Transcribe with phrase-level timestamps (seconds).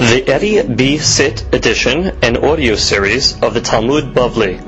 [0.00, 0.96] The Eddie B.
[0.96, 4.58] Sit edition and audio series of the Talmud Bavli.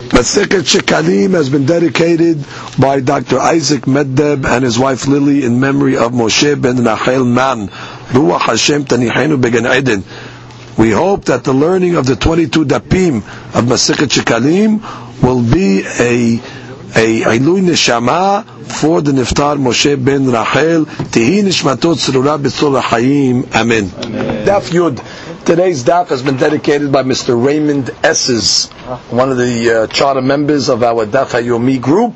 [0.00, 2.44] Masechet Shekalim has been dedicated
[2.80, 3.38] by Dr.
[3.38, 7.68] Isaac Meddeb and his wife Lily in memory of Moshe ben Rachel Man.
[7.68, 10.02] Ruach Hashem Tanihenu Began Eden.
[10.76, 16.59] We hope that the learning of the 22 dapim of Masechet Shekalim will be a
[16.96, 20.86] a Ilui Neshama for the Niftar Moshe ben Rachel.
[20.86, 23.54] Tihi Nishmatot Tzrura B'tzor Hayim.
[23.54, 23.86] Amen.
[24.44, 25.00] Daf Yud.
[25.44, 27.42] Today's daf has been dedicated by Mr.
[27.42, 28.68] Raymond Esses,
[29.08, 32.14] one of the uh, charter members of our Daf Hayomi group.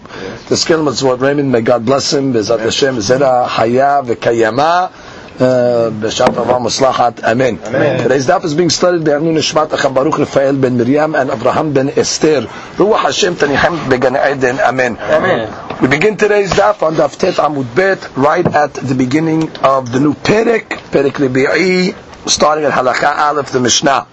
[0.48, 4.93] The skill is what Raymond, may God bless him, Bezat Hashem, Zera Haya V'Kayama,
[5.38, 7.59] B'Shat Avam Muslachat, Amen.
[7.59, 11.73] Today's daf is being studied by Arnu Nishmat Acham Baruch Rafael ben Miriam and Abraham
[11.73, 12.42] ben Esther.
[12.77, 14.97] Ruach Hashem Taniham Began Eden, Amen.
[14.97, 15.80] Amen.
[15.83, 19.98] We begin today's daf on Daf Tet Amud Bet, right at the beginning of the
[19.98, 21.97] new Perek, Perek Rebi'i,
[22.28, 24.06] starting at Halakha Aleph, the Mishnah.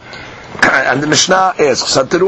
[0.64, 1.96] And the Mishnah asks.
[1.96, 2.20] What did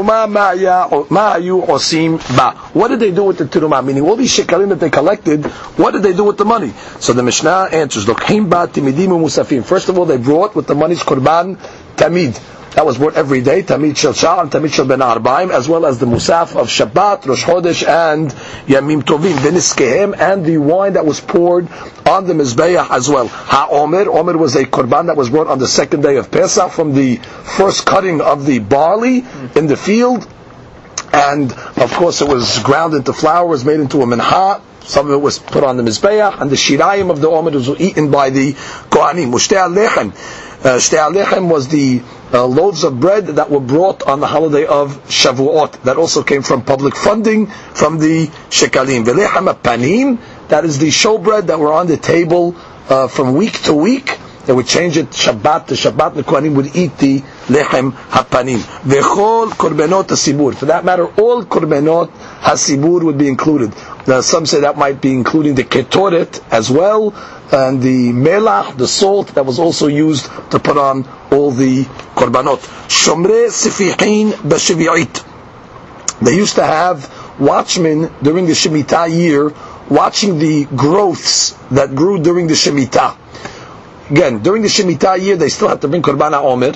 [3.00, 3.86] they do with the teruma?
[3.86, 5.46] Meaning, all these shekalim that they collected,
[5.78, 6.74] what did they do with the money?
[7.00, 8.06] So the Mishnah answers.
[9.66, 11.58] First of all, they brought with the money's korban
[11.96, 12.40] tamid.
[12.76, 15.86] That was brought every day, Tamid Shel Shah and Tamid Shel Ben Arbaim, as well
[15.86, 18.32] as the Musaf of Shabbat, Rosh Chodesh, and
[18.66, 21.68] Yamim Tovim, Viniskehem, and the wine that was poured
[22.08, 23.28] on the Mizbeah as well.
[23.28, 26.96] Ha-Omer, Omer was a korban that was brought on the second day of Pesach from
[26.96, 29.24] the first cutting of the barley
[29.56, 30.28] in the field,
[31.14, 35.14] and of course it was ground into flour, was made into a minha, some of
[35.14, 38.32] it was put on the Mizbeah, and the shirayim of the Omer was eaten by
[38.32, 39.32] the Kohanim.
[40.64, 44.96] Uh, Shtei was the uh, loaves of bread that were brought on the holiday of
[45.10, 45.84] Shavuot.
[45.84, 49.04] That also came from public funding from the Shekalim.
[49.04, 52.56] Velechem panim, that is the showbread that were on the table
[52.88, 54.18] uh, from week to week.
[54.46, 56.16] They would change it Shabbat to Shabbat.
[56.16, 58.60] The Kohanim would eat the lechem hapanim.
[58.84, 60.54] Vechol korbenot hasibur.
[60.56, 62.10] For that matter, all korbenot
[62.42, 63.74] hasibur would be included.
[64.06, 67.14] Now, some say that might be including the ketoret as well,
[67.54, 72.60] and the melach, the salt that was also used to put on all the korbanot.
[72.90, 75.24] Shomre sifihin b'shevi'it.
[76.22, 77.10] They used to have
[77.40, 79.54] watchmen during the Shemitah year
[79.90, 83.18] watching the growths that grew during the Shemitah.
[84.10, 86.74] Again, during the Shemitah year, they still had to bring Korban Omer.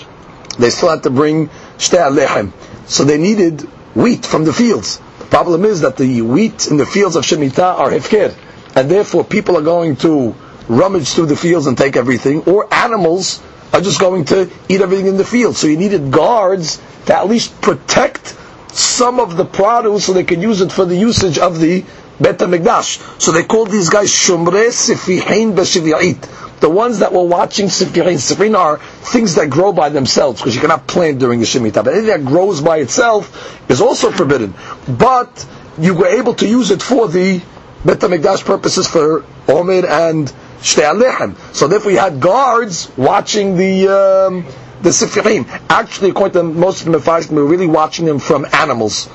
[0.57, 2.51] They still had to bring Shtei Alechem.
[2.89, 3.61] So they needed
[3.95, 4.99] wheat from the fields.
[5.19, 8.35] The problem is that the wheat in the fields of Shemitah are hefker.
[8.75, 10.35] And therefore people are going to
[10.67, 13.41] rummage through the fields and take everything, or animals
[13.73, 15.55] are just going to eat everything in the field.
[15.55, 18.35] So you needed guards to at least protect
[18.71, 21.83] some of the produce so they could use it for the usage of the
[22.19, 23.21] Bet HaMikdash.
[23.21, 26.46] So they called these guys Shumre Sifihin B'Shivi'it.
[26.59, 28.15] The ones that were watching Sifihin.
[28.17, 31.83] Sifihin are things that grow by themselves, because you cannot plant during the Shemitah.
[31.83, 34.55] But anything that grows by itself is also forbidden.
[34.87, 35.45] But
[35.77, 37.41] you were able to use it for the
[37.85, 40.31] Bet HaMikdash purposes for Omer and
[40.61, 41.55] Shtei.
[41.55, 44.45] So therefore you had guards watching the um,
[44.81, 45.47] the Sifirim.
[45.69, 49.07] Actually, according to most of the Mepharshim, we were really watching them from animals.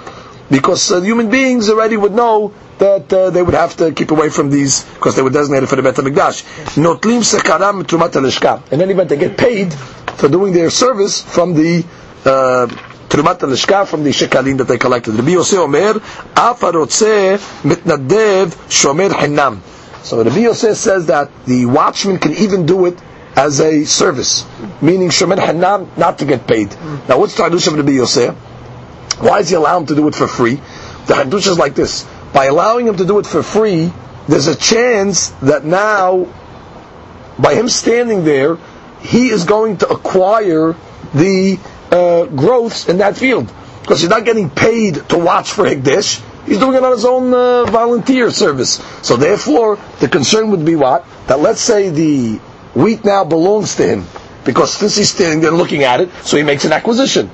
[0.52, 4.28] Because uh, human beings already would know that uh, they would have to keep away
[4.28, 6.42] from these because they were designated for the Bet HaMikdash.
[6.76, 8.70] Notlim sekaram trumat alishka.
[8.70, 11.84] In any event, they get paid for doing their service from the
[12.26, 12.66] uh,
[13.08, 15.14] alishka from the shekalim that they collected.
[15.14, 15.94] Rabbi Yosef Omer,
[16.34, 19.60] afarotze mitnadev shomer hinam.
[20.04, 22.98] So Rabbi Yosef says that the watchman can even do it
[23.36, 24.44] as a service,
[24.82, 26.68] meaning shomer hinam, not to get paid.
[27.08, 28.34] Now, what's the of Rabbi Yosef?
[29.22, 30.56] Why is he allowed him to do it for free?
[31.06, 33.92] The hadush is like this: by allowing him to do it for free,
[34.26, 36.26] there's a chance that now,
[37.38, 38.58] by him standing there,
[39.00, 40.74] he is going to acquire
[41.14, 41.58] the
[41.92, 46.20] uh, growths in that field because he's not getting paid to watch for Higdish.
[46.44, 48.82] He's doing it on his own uh, volunteer service.
[49.02, 51.04] So therefore, the concern would be what?
[51.28, 52.38] That let's say the
[52.74, 54.04] wheat now belongs to him
[54.44, 57.30] because since he's standing there looking at it, so he makes an acquisition.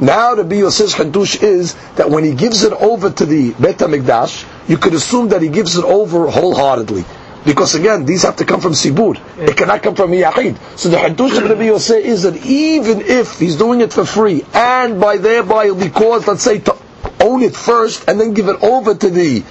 [0.00, 4.68] Now the Yosef's Hadush is that when he gives it over to the Bet HaMikdash,
[4.68, 7.04] you could assume that he gives it over wholeheartedly.
[7.44, 9.16] Because again, these have to come from Sibur.
[9.38, 10.56] It cannot come from Yahid.
[10.78, 14.44] So the Hadush of Rabbi Yosef is that even if he's doing it for free,
[14.54, 16.76] and by thereby he'll be caused, let's say, to
[17.20, 19.42] own it first and then give it over to the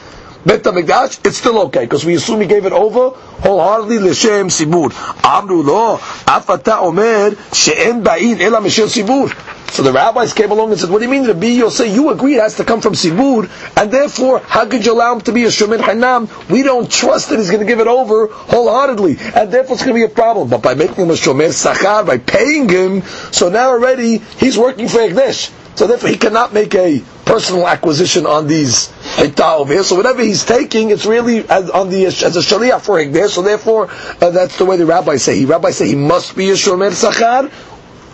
[0.46, 4.92] Bet HaMikdash, it's still okay, because we assume he gave it over wholeheartedly l'shem sibur.
[5.24, 9.32] Amru lo, afata omer, she'en ba'in ela sibur.
[9.72, 12.36] So the rabbis came along and said, what do you mean, Rabbi Yosef, you agree
[12.36, 15.46] it has to come from Sibur, and therefore, how could you allow him to be
[15.46, 16.28] a Shomer Hanam?
[16.50, 19.96] We don't trust that he's going to give it over wholeheartedly, and therefore it's going
[19.98, 20.50] to be a problem.
[20.50, 23.02] But by making him a Shomer Sachar, by paying him,
[23.32, 25.54] so now already he's working for Egdesh.
[25.78, 28.92] So therefore he cannot make a personal acquisition on these.
[29.18, 33.30] So whatever he's taking, it's really as, on the as a Shaliach for Egdesh.
[33.30, 33.90] So therefore,
[34.22, 35.38] uh, that's the way the rabbis say.
[35.38, 37.52] He rabbis say he must be a Shomer Sachar,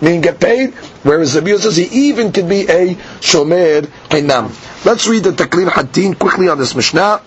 [0.02, 0.74] meaning get paid,
[1.04, 4.86] whereas Rabbi says he even could be a Shomer Hinam.
[4.86, 7.22] Let's read the Taklin Hatin quickly on this Mishnah.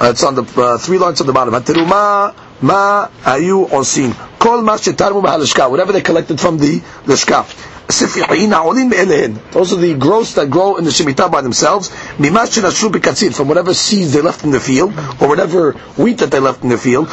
[0.00, 1.54] Uh, it's on the uh, three lines on the bottom.
[1.54, 4.14] Hatiruma ma ayu osin.
[4.38, 5.68] Kol ma shetarmu mahalishka.
[5.68, 7.44] Whatever they collected from the lishka.
[7.88, 11.88] Those are the growths that grow in the Shemitah by themselves.
[11.88, 16.68] From whatever seeds they left in the field, or whatever wheat that they left in
[16.68, 17.08] the field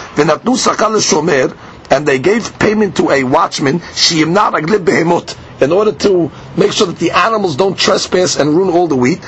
[1.89, 3.79] and they gave payment to a watchman,
[5.61, 9.19] in order to make sure that the animals don't trespass and ruin all the wheat.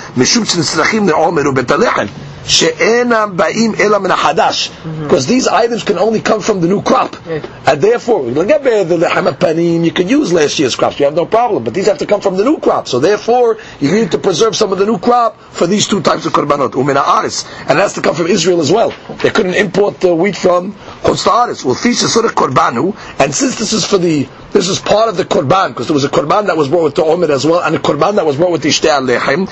[2.47, 5.03] Mm-hmm.
[5.03, 7.18] Because these items can only come from the new crop.
[7.27, 11.65] And therefore, you can use last year's crops, you have no problem.
[11.65, 12.88] But these have to come from the new crop.
[12.88, 16.25] So therefore, you need to preserve some of the new crop for these two types
[16.25, 16.73] of korbanot.
[16.77, 18.94] And it has to come from Israel as well.
[19.21, 20.73] They couldn't import the wheat from
[21.03, 24.27] Chutz Well, sort of korbanu, and since this is for the,
[24.57, 26.95] this is part of the korban, because there was a korban that was brought with
[26.95, 29.45] the omer as well, and a korban that was brought with the ishtei alechem,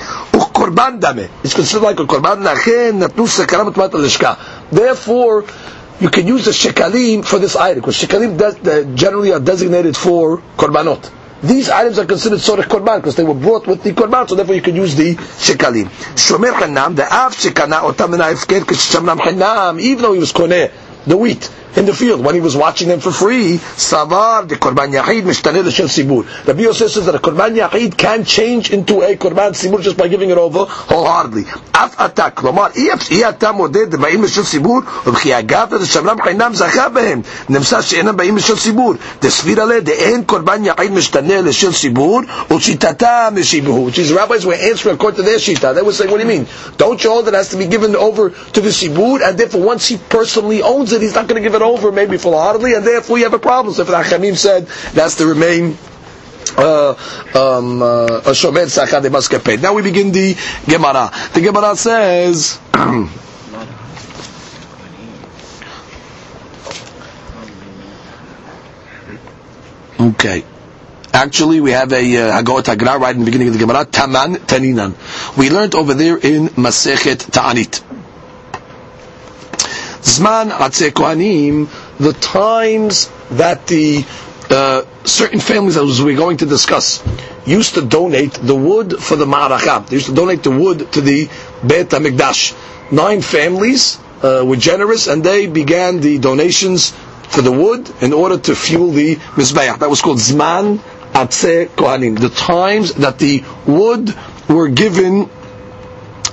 [0.99, 1.29] dame.
[1.43, 2.41] It's considered like a korban.
[4.71, 5.45] Therefore,
[5.99, 11.11] you can use the shekalim for this item, because shekalim generally are designated for korbanot.
[11.43, 14.33] These items are considered sort of korban because they were brought with the korban, so
[14.33, 15.85] therefore you can use the shekalim.
[16.15, 18.15] Shomer chanam, the av shekana otam
[19.79, 20.71] even though he was koneh,
[21.05, 23.58] the wheat in the field when he was watching them for free.
[23.58, 26.24] Savar the korban yachid mishtane l'shel sibur.
[26.46, 30.08] Rabbi Yosef says that a korban yachid can change into a korban sibur just by
[30.08, 31.44] giving it over wholeheartedly.
[31.74, 32.66] Af atak, כלומר,
[33.10, 38.36] אי אתה מודד באים לשל סיבור, וכי אגב דשמרם חינם זכה בהם, נמסר שאינם באים
[38.36, 38.94] לשל סיבור.
[39.22, 42.20] דסביר לה דאין קורבן יחיד משתנה לשל סיבור,
[42.56, 43.88] ושיטתם משיבהו.
[43.90, 45.74] Which is rabbis were answering according to their shita.
[45.74, 46.46] They were saying, what do you mean?
[46.76, 49.86] Don't you hold that has to be given over to the sibur, and therefore once
[49.88, 53.17] he personally owns it, he's not going to give it over maybe full-heartedly, and therefore
[53.17, 53.73] you have a problem.
[53.73, 55.77] So if the Achamim said that's to remain
[56.57, 56.95] uh,
[57.35, 58.21] um, uh,
[59.01, 59.61] they must get paid.
[59.61, 60.35] Now we begin the
[60.67, 61.11] Gemara.
[61.33, 62.59] The Gemara says.
[69.99, 70.43] okay.
[71.13, 74.35] Actually, we have a uh, Hagot Hagra right in the beginning of the Gemara, Taman
[74.35, 74.95] Taninan.
[75.37, 77.94] We learned over there in Masechet Ta'anit.
[80.05, 81.67] Zman Atzeh Kohanim,
[81.97, 84.05] the times that the
[84.51, 87.03] uh, certain families, as we're going to discuss,
[87.45, 89.87] used to donate the wood for the Ma'arachah.
[89.87, 91.25] They used to donate the wood to the
[91.65, 92.91] Beit HaMikdash.
[92.91, 96.91] Nine families uh, were generous and they began the donations
[97.29, 99.79] for the wood in order to fuel the Mizbeach.
[99.79, 100.77] That was called Zman
[101.13, 102.19] Atzeh Kohanim.
[102.19, 104.13] The times that the wood
[104.47, 105.29] were given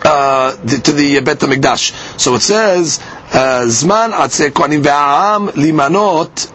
[0.04, 2.20] uh, to the Bet HaMikdash.
[2.20, 3.00] So it says,
[3.32, 6.52] Zman Atzeh Kohanim ve'am limanot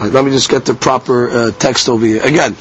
[0.00, 2.22] let me just get the proper uh, text over here.
[2.22, 2.56] Again,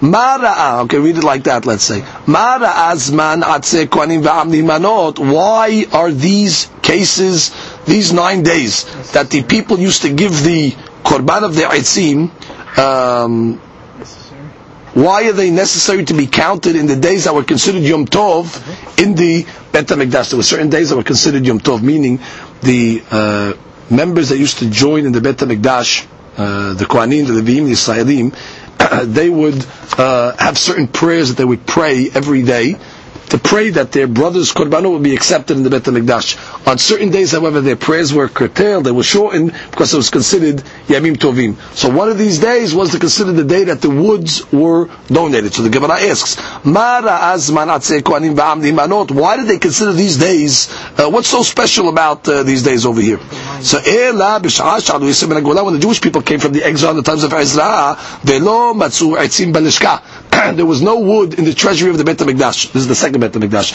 [0.00, 2.00] Mara'a, okay, read it like that, let's say.
[2.26, 5.18] Mara'a zman atze kohanim v'amni manot.
[5.20, 7.52] Why are these cases,
[7.84, 10.72] these nine days, that the people used to give the
[11.04, 12.30] korban of the etzim,
[12.78, 13.60] um,
[14.94, 18.56] why are they necessary to be counted in the days that were considered Yom Tov
[19.02, 20.30] in the Bet HaMikdash?
[20.30, 22.20] There were certain days that were considered Yom Tov, meaning
[22.62, 23.52] the uh,
[23.90, 26.06] members that used to join in the Bet HaMikdash,
[26.36, 28.34] uh, the Kohanim, the Levim, the Israelim,
[29.14, 29.64] they would
[29.98, 32.76] uh, have certain prayers that they would pray every day
[33.30, 36.66] to pray that their brother's korbanot would be accepted in the Bet HaMikdash.
[36.66, 40.56] On certain days, however, their prayers were curtailed, they were shortened because it was considered
[40.86, 41.56] Yamim Tovim.
[41.74, 45.54] So one of these days was to consider the day that the woods were donated.
[45.54, 47.00] So the Gemara asks, Why
[49.36, 50.68] did they consider these days?
[50.98, 53.18] Uh, what's so special about uh, these days over here?
[53.60, 54.18] So when
[55.74, 57.96] the Jewish people came from the exile in the times of Ezra,
[60.56, 62.72] there was no wood in the treasury of the Bet HaMikdash.
[62.72, 63.72] This is the second Bet HaMikdash.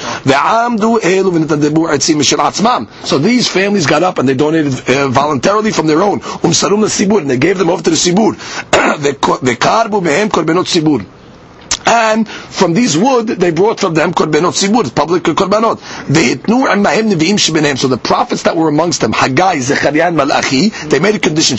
[3.05, 6.21] So these families got up and they donated uh, voluntarily from their own.
[6.43, 6.53] Um
[7.21, 8.35] and they gave them over to the Sibur.
[11.87, 15.77] And from these wood, they brought from them korbanot sibur, public korbanot.
[16.07, 17.77] Ve'itnu imahem nevi'im shebenehem.
[17.77, 21.57] So the prophets that were amongst them, Haggai, Zechariah, and Malachi, they made a condition.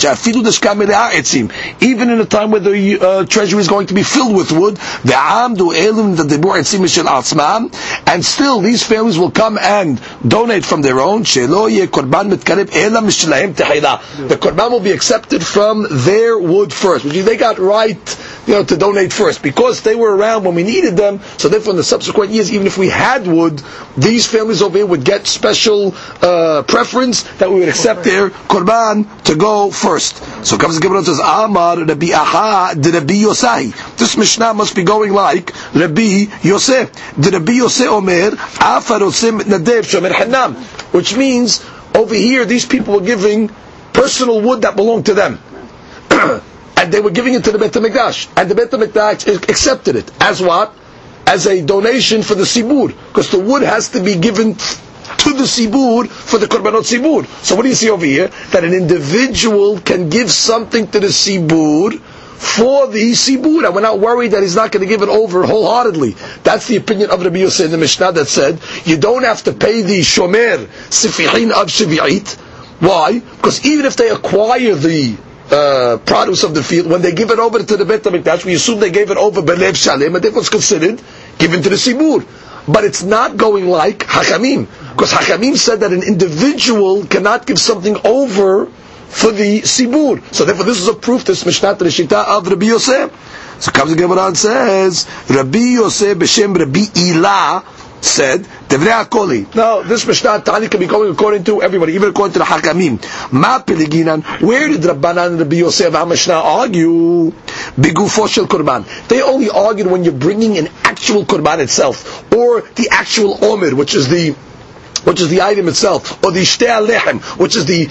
[1.81, 4.75] Even in a time where the uh, treasury is going to be filled with wood,
[4.75, 7.73] ve'amdu elim the debur etzim shel atzmam,
[8.07, 11.25] and still these families will come and donate from their own.
[11.25, 14.29] Shelo ye korban mitkarib elam mishlehem tehila.
[14.29, 17.97] The korban will be accepted from their wood first, which they got right,
[18.49, 21.21] you know, to donate first because they were around when we needed them.
[21.37, 23.63] So therefore, in the subsequent years, even if we had wood,
[23.99, 29.05] these families over here would get special uh, preference that we would accept their korban
[29.25, 30.17] to go first.
[30.47, 33.97] So comes the Gemara says, Amar Rabbi Aha de Rabbi Yosahi.
[33.99, 36.91] This Mishnah must be going like Rabbi Yosef.
[37.21, 40.55] De Rabbi Yosef Omer, Afarosim Nadev Shomer Hanam.
[40.95, 41.63] Which means,
[41.95, 43.51] over here, these people were giving
[43.93, 45.39] personal wood that belonged to them.
[46.89, 48.33] and they were giving it to the Beit HaMikdash.
[48.35, 50.11] And the Beit HaMikdash accepted it.
[50.23, 50.75] As what?
[51.27, 52.89] As a donation for the Sibur.
[53.09, 57.27] Because the wood has to be given to the Sibur for the Korbanot Sibur.
[57.45, 58.29] So what do you see over here?
[58.53, 63.67] That an individual can give something to the Sibur for the Sibur.
[63.67, 66.13] And we're not worried that he's not going to give it over wholeheartedly.
[66.43, 69.53] That's the opinion of Rabbi Yosef in the Mishnah that said, you don't have to
[69.53, 72.37] pay the Shomer Sifihin of Shavi'it.
[72.81, 73.19] Why?
[73.19, 75.19] Because even if they acquire the
[75.51, 78.55] uh, produce of the field, when they give it over to the Beit HaMikdash, we
[78.55, 81.01] assume they gave it over Belev Shalem, and therefore it's considered
[81.39, 82.27] given to the Sibur.
[82.71, 84.69] But it's not going like Hakamim.
[84.91, 90.23] Because Hakamim said that an individual cannot give something over for the Sibur.
[90.35, 93.57] So therefore this is a proof, this Mishnah to the Shita of Rabbi Yosef.
[93.61, 97.65] So comes the Gemara and says, Rabbi Yosef b'shem Rabbi Ilah
[98.05, 98.47] said.
[98.69, 103.33] Now, this Mishnah Tani can be going according to everybody, even according to the Hakamim.
[103.33, 107.31] Ma Peliginan, where did Rabbanan and Rabbi Yosef HaMishnah argue?
[107.81, 108.85] Bigufo shel Korban.
[109.09, 113.95] They only argued when you're bringing an actual Korban itself, or the actual Omer, which
[113.95, 114.37] is the
[115.05, 117.87] which is the item itself, or the shtea lechem, which is the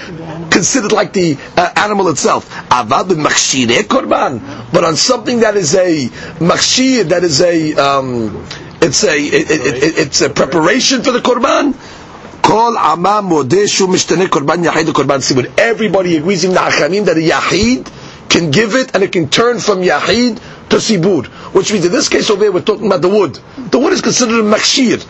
[0.51, 2.50] considered like the uh, animal itself.
[2.69, 3.07] Avad
[3.88, 6.07] korban, but on something that is a
[6.39, 8.46] machshir, that is a um,
[8.81, 11.74] it's a it, it, it, it's a preparation for the korban.
[12.41, 15.51] Kol amam modeshu mishtane korban yahid korban sibur.
[15.57, 17.91] Everybody agrees in the Hachamim that a yahid
[18.29, 20.38] can give it and it can turn from yahid
[20.69, 23.39] to sibur, which means in this case over here we're talking about the wood.
[23.72, 25.05] The wood is considered a machshir.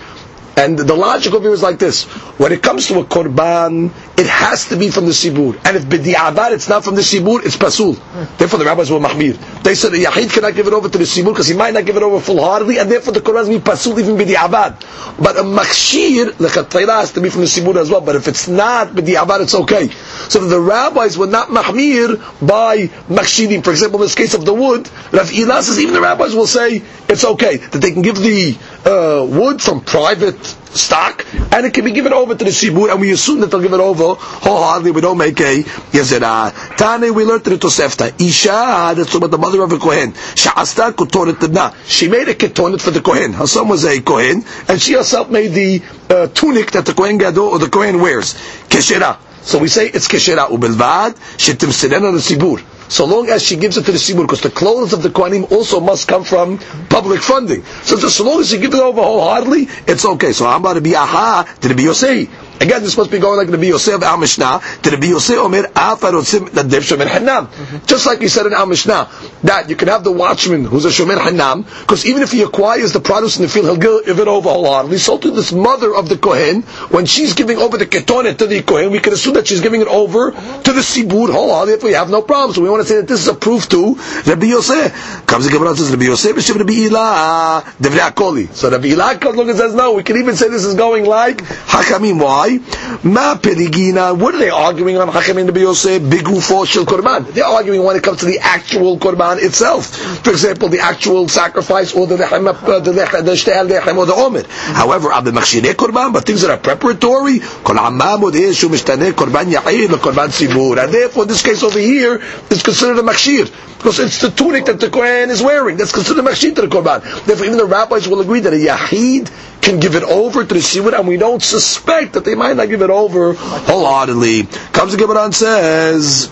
[0.57, 2.05] And the logic over here is like this.
[2.41, 5.53] When it comes to a korban, it has to be from the sibur.
[5.63, 7.93] And if b'di'avad it's not from the sibur, it's pasul.
[8.39, 9.37] Therefore the rabbis were mahmir.
[9.61, 11.85] They said the yahid cannot give it over to the sibur because he might not
[11.85, 14.81] give it over full-heartedly, and therefore the korban be pasul even b'di'avad.
[15.21, 18.01] But a machshir, the chatayra has to be from the sibur as well.
[18.01, 19.89] But if it's not b'di'avad, it's okay.
[20.29, 23.63] So that the rabbis were not mahmir by machshirim.
[23.63, 26.47] For example, in this case of the wood, Rav Ilah says even the rabbis will
[26.47, 31.73] say it's okay that they can give the uh, wood from private stock, and it
[31.73, 34.15] can be given over to the Sibur, and we assume that they'll give it over
[34.17, 36.77] wholeheartedly, we don't make a Yazirah.
[36.77, 40.91] Tane, we learned in the Tosefta, Isha, that's about the mother of a Kohen, Sha'asta
[40.93, 41.75] Kotonet.
[41.85, 43.33] She made a Ketonet for the Kohen.
[43.33, 47.17] Her son was a Kohen, and she herself made the uh, tunic that the Kohen
[47.17, 48.33] Gadol, or the Kohen wears.
[48.69, 49.17] Keshera.
[49.41, 53.77] So we say it's Keshera ubelvad, shetim sirena the Sibur so long as she gives
[53.77, 56.57] it to the Sibur, because the clothes of the Kohanim also must come from
[56.89, 57.63] public funding.
[57.83, 60.31] So just so long as she gives it over wholeheartedly, it's okay.
[60.33, 62.46] So I'm about to be aha to the Biyosei.
[62.59, 64.61] Again, this must be going like the Yosef Al Mishnah.
[64.83, 67.47] to The Yosef Omer Afarotzim Nadev Shomer Hanam.
[67.47, 67.85] Mm-hmm.
[67.85, 69.09] Just like he said in Al Mishnah,
[69.43, 72.93] that you can have the watchman who's a Shomer Hanam, because even if he acquires
[72.93, 74.97] the produce in the field, he'll give it over wholeheartedly.
[74.97, 78.63] So to this mother of the Kohen, when she's giving over the ketonet to the
[78.63, 81.93] Kohen, we can assume that she's giving it over to the Sibur wholeheartedly if we
[81.93, 82.53] have no problem.
[82.55, 83.95] So we want to say that this is a proof to
[84.25, 85.25] Rabbi Yosef.
[85.25, 88.53] Comes the Gemara says Rabbi Yosef Rabbi Ilah Devrei Akoli.
[88.53, 89.93] So Rabbi Ilah comes along and says no.
[89.93, 92.21] We can even say this is going like Hakamim.
[92.21, 92.46] Why?
[92.47, 92.76] Why?
[93.03, 94.17] Ma perigina.
[94.17, 95.09] What are they arguing on?
[95.09, 97.33] Hakamim Rabbi Yosef bigufo shel korban.
[97.33, 99.95] They're arguing when it comes to the actual korban itself.
[100.23, 104.43] For example, the actual sacrifice or the lechem, uh, the shte'al lechem or the omer.
[104.47, 109.51] However, abbe machshirei korban, but things that are preparatory, kol amam od yeshu mishtaneh korban
[109.51, 110.81] yahid korban sibur.
[110.83, 114.79] And therefore, this case over here is considered a machshir because it's the tunic that
[114.79, 115.77] the Kohen is wearing.
[115.77, 117.01] That's considered a machshir to the korban.
[117.25, 119.29] Therefore, even the rabbis will agree that a yahid
[119.61, 122.69] can give it over to the Sibur, and we don't suspect that they might not
[122.69, 124.43] give it over wholeheartedly.
[124.73, 126.29] Comes the Gemara and says,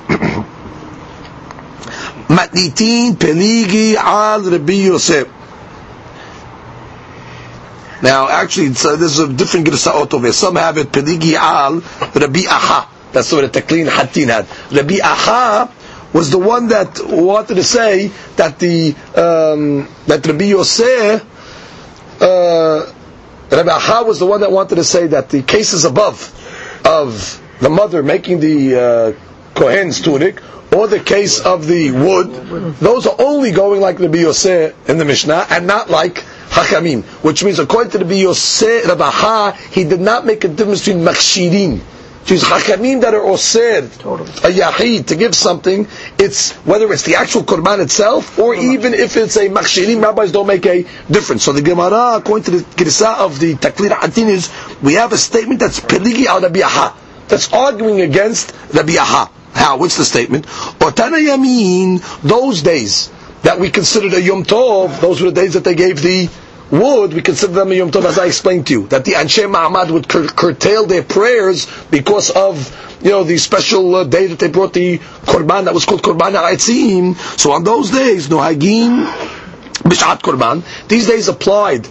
[2.28, 5.28] Matnitin peligi al Rabbi Yosef.
[8.02, 10.32] Now, actually, uh, there's a different Girsa'ot over.
[10.32, 11.76] Some have it peligi al
[12.14, 12.92] Rabbi Aha.
[13.12, 14.48] That's what the Taklin Hatin had.
[14.72, 15.72] Rabbi Aha
[16.14, 21.22] was the one that wanted to say that the um, that Rabbi Yosef,
[22.22, 22.94] uh,
[23.52, 26.32] Rabbi Aha was the one that wanted to say that the cases above
[26.86, 29.14] of the mother making the uh,
[29.54, 30.42] Kohen's tunic
[30.74, 35.06] or the case of the wood, those are only going like Rabbi Yosef in the
[35.06, 36.16] Mishnah and not like
[36.50, 40.86] Hakamim, which means according to Rabbi Yosef, Rabbi Ha, he did not make a difference
[40.86, 41.82] between Makshirin.
[42.28, 43.84] These Hakamim that are Osir,
[44.44, 49.16] a Yahid, to give something, it's whether it's the actual Korban itself, or even if
[49.16, 51.44] it's a Makshirim, rabbis don't make a difference.
[51.44, 54.50] So the Gemara, according to the Girsa of the Taklin Hatin is,
[54.82, 59.32] we have a statement that's Peligi al Rabbi Aha, that's arguing against Rabbi Aha.
[59.54, 59.78] How?
[59.78, 60.48] What's the statement?
[60.48, 63.12] Otana Yamin, those days
[63.44, 66.28] that we considered a Yom Tov, those were the days that they gave the
[66.72, 69.44] would, we consider them a Yom Tov, as I explained to you, that the Anshe
[69.50, 72.58] Ma'amad would cur- curtail their prayers because of,
[73.04, 76.32] you know, the special uh, day that they brought the Korban, that was called Korban
[76.34, 77.16] Ha'etzim.
[77.40, 79.06] So on those days, no Hagim,
[79.86, 81.88] Bishat Korban, these days applied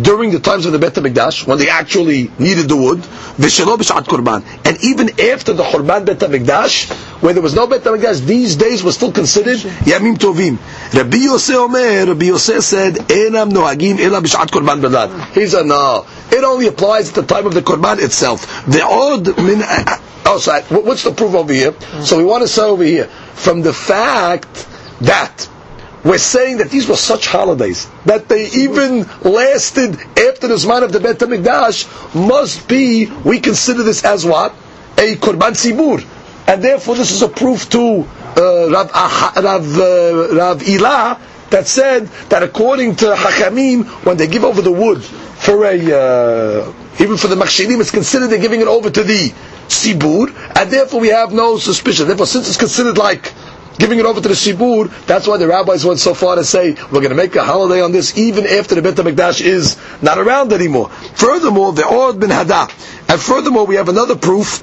[0.00, 3.00] during the times of the Bet HaMikdash, when they actually needed the wood,
[3.36, 4.42] Vishelo Bishat Korban.
[4.64, 6.90] And even after the Korban Bet HaMikdash,
[7.20, 10.56] where there was no Bet HaMikdash, these days were still considered Yamim Tovim.
[10.94, 15.32] Rabbi Yosef Omer, Rabbi Yosef said, Enam Nohagim Ela Bishat Korban Belad.
[15.34, 18.64] He said, no, it only applies at the time of the Korban itself.
[18.64, 19.60] The odd min,
[20.24, 21.78] oh, sorry, what's the proof over here?
[22.02, 24.66] So we want to say over here, from the fact
[25.02, 25.50] that
[26.06, 30.92] we're saying that these were such holidays that they even lasted after the Zman of
[30.92, 34.52] the Bet HaMikdash must be, we consider this as what?
[34.98, 36.06] A Korban Sibur.
[36.46, 41.18] And therefore this is a proof to uh, Rav, ah, Rav, uh, Rav Ilah
[41.50, 46.72] that said that according to Hakamim, when they give over the wood for a, uh,
[47.00, 49.32] even for the Makshirim, it's considered they're giving it over to the
[49.68, 52.06] Sibur, and therefore we have no suspicion.
[52.06, 53.32] Therefore, since it's considered like
[53.78, 56.72] giving it over to the Sibur, that's why the rabbis went so far to say,
[56.90, 60.18] we're going to make a holiday on this even after the Bet HaMikdash is not
[60.18, 60.88] around anymore.
[60.88, 62.68] Furthermore, the Ord bin Hadah.
[63.08, 64.62] And furthermore, we have another proof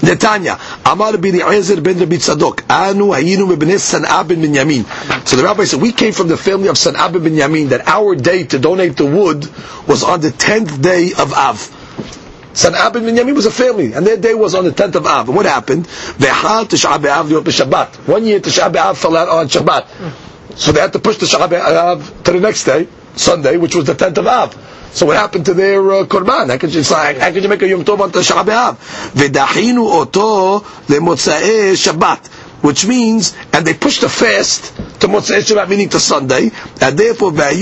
[0.00, 4.84] Netanya, Amar bin Ezer ben Rabbi Tzadok, Anu Hayinu b'bnei San'ab ben Binyamin.
[5.26, 8.14] So the rabbi said, we came from the family of San'ab ben Binyamin, that our
[8.14, 9.46] day to donate the wood
[9.88, 11.72] was on the tenth day of Av.
[12.56, 15.28] San'ab ben Binyamin was a family, and their day was on the tenth of Av.
[15.28, 15.84] And what happened?
[15.84, 18.08] Shabbat.
[18.08, 19.86] One year Tish'a B'Av fell out on Shabbat.
[20.56, 23.84] So they had to push the Tish'a B'Av to the next day, Sunday, which was
[23.84, 24.56] the tenth of Av.
[24.92, 26.48] So what happened to their uh, korban?
[26.48, 28.76] How could you, how could you make a Yom Tov on Tisha B'Av?
[29.12, 32.26] V'dachinu oto Shabbat.
[32.62, 37.32] Which means, and they pushed the fast to Motzei Shabbat, meaning to Sunday, and therefore.
[37.32, 37.54] But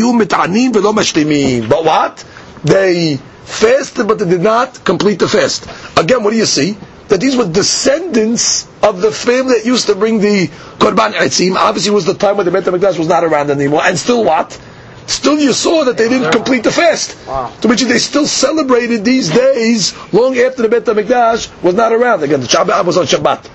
[1.85, 2.25] what?
[2.63, 5.69] They fasted, but they did not complete the fast.
[5.99, 6.77] Again, what do you see?
[7.09, 11.55] That these were descendants of the family that used to bring the Korban Etzim.
[11.55, 14.25] Obviously, it was the time when the Bet HaMikdash was not around anymore, and still
[14.25, 14.59] what?
[15.07, 17.17] still you saw that they didn't complete the fast.
[17.27, 17.53] Wow.
[17.61, 22.23] To which they still celebrated these days long after the Bet HaMikdash was not around.
[22.23, 23.51] Again, the Shabbat was on Shabbat.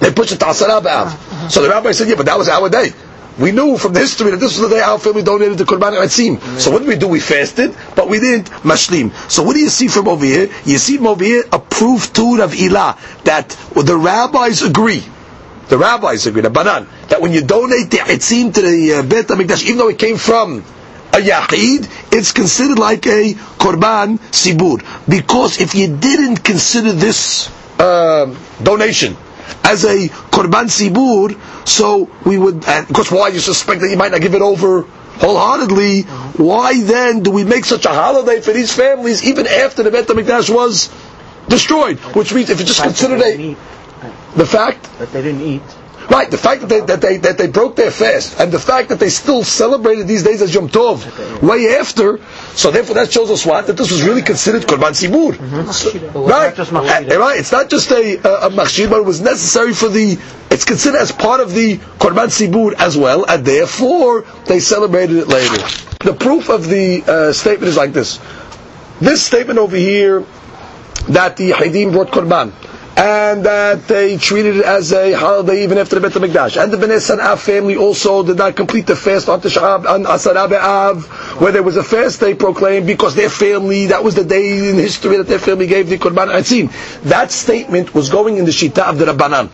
[0.00, 1.06] They pushed it to Asara B'Av.
[1.06, 1.48] Uh-huh.
[1.48, 2.90] So the rabbi said, yeah, but that was our day.
[3.38, 5.92] We knew from the history that this was the day our family donated the Qurban
[5.92, 6.40] Etzim.
[6.58, 7.08] So what did we do?
[7.08, 9.12] We fasted, but we didn't mashlim.
[9.30, 10.48] So what do you see from over here?
[10.64, 15.04] You see from over here a proof to of Ilah that the rabbis agree
[15.68, 19.26] the rabbis agree, the Banan, that when you donate the etzim to the uh, Bet
[19.26, 20.60] HaMikdash, even though it came from
[21.12, 24.78] a Yahid, it's considered like a Korban Sibur.
[25.08, 29.16] Because if you didn't consider this uh, donation
[29.64, 31.34] as a Korban Sibur,
[31.68, 34.42] so we would, and of course why you suspect that you might not give it
[34.42, 39.82] over wholeheartedly, why then do we make such a holiday for these families even after
[39.82, 40.90] the Bet HaMikdash was
[41.48, 41.98] destroyed?
[42.14, 43.56] Which means if you just consider a
[44.36, 45.62] the fact that they didn't eat.
[46.08, 48.90] Right, the fact that they, that they that they broke their fast, and the fact
[48.90, 52.20] that they still celebrated these days as Yom Tov, way after.
[52.54, 55.32] So therefore, that shows us what that this was really considered Korban Sibur.
[55.32, 55.70] Mm-hmm.
[55.72, 55.90] So,
[56.28, 57.38] right, uh, right.
[57.40, 60.16] It's not just a, a, a machshir, but it was necessary for the.
[60.48, 65.26] It's considered as part of the Korban Sibur as well, and therefore they celebrated it
[65.28, 65.56] later.
[66.04, 68.20] The proof of the uh, statement is like this.
[69.00, 70.24] This statement over here
[71.08, 72.52] that the Hadim brought Korban
[72.96, 76.60] and that they treated it as a holiday even after the Bet HaMikdash.
[76.62, 80.48] And the Bnei San'af family also did not complete the fast on Tish'ab, on Asara
[80.48, 81.04] Be'av,
[81.38, 84.76] where there was a fast they proclaimed because their family, that was the day in
[84.76, 86.72] history that their family gave the Qurban Atzim.
[87.02, 89.50] That statement was going in the Shita of the Rabbanan.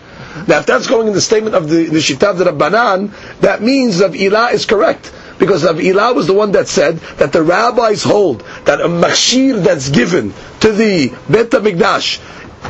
[0.46, 3.60] Now if that's going in the statement of the, the Shita of the Rabbanan, that
[3.60, 7.42] means that Ilah is correct because Rav Ilah was the one that said that the
[7.42, 12.20] rabbis hold that a mashir that's given to the Bet HaMikdash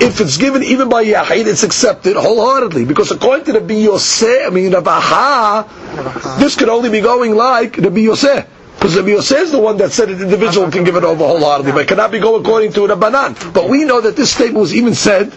[0.00, 2.84] if it's given even by Yahid, it's accepted wholeheartedly.
[2.84, 7.90] Because according to the Yosef, I mean Rabbi this could only be going like the
[8.00, 8.48] Yosef.
[8.76, 11.70] Because the Yosef is the one that said an individual can give it over wholeheartedly,
[11.72, 13.52] but it cannot be going according to Rabbanan.
[13.52, 15.30] But we know that this statement was even said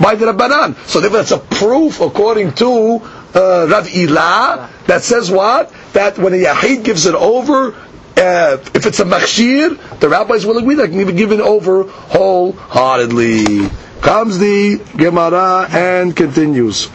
[0.00, 0.76] by the Rabbanan.
[0.86, 3.00] So therefore that's a proof according to
[3.34, 5.72] uh, Rav Ilah that says what?
[5.94, 7.74] That when a Yahid gives it over,
[8.16, 11.84] uh, if it's a machshir, the rabbis will agree that can even give it over
[11.84, 13.68] wholeheartedly.
[14.01, 16.89] Comes the Gemara and continues.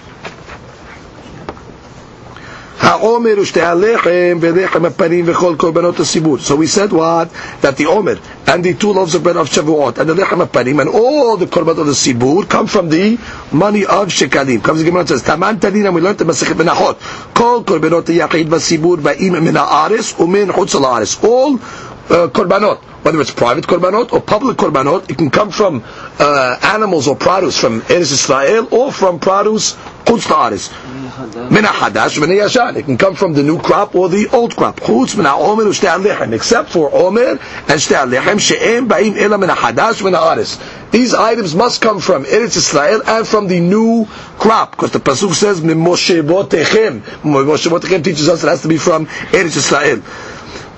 [2.83, 6.37] העומר ושתי הלחם ולחם הפנים וכל קורבנות הסיבור.
[6.39, 7.29] So we said what?
[7.63, 10.81] That the omer and the two loaves of bread of Shavuot and the lechem hapanim
[10.81, 13.19] and all the korbanot of the sibur come from the
[13.53, 14.63] money of shekalim.
[14.63, 17.35] Comes the Gemara and says, Taman tanina, we learned the Masechet Menachot.
[17.35, 21.23] Kol korbanot yachid vasibur ba'im min ha'aris umin chutz ha'aris.
[21.25, 21.57] All
[22.10, 25.84] uh, korbanot, whether it's private korbanot or public korbanot, it can come from
[26.20, 29.74] uh, animals or produce from Eretz Israel or from produce
[30.06, 30.72] chutz ha'aris.
[31.52, 32.76] Min hadash min yashan.
[32.78, 34.80] It can come from the new crop or the old crop.
[34.80, 36.34] Chutz min ha'omer u'shtei lechem.
[36.34, 40.58] Except for omer and shtei lechem she'em ba'im ela min hadash min ha'aris.
[40.92, 44.06] These items must come from Eretz Israel and from the new
[44.40, 47.02] crop, because the pasuk says Moshe botechem.
[47.22, 50.02] Moshe botechem teaches us it has to be from Eretz Israel.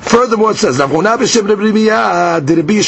[0.01, 2.79] Furthermore, it says, Rav Huna b'shem the Rabbi.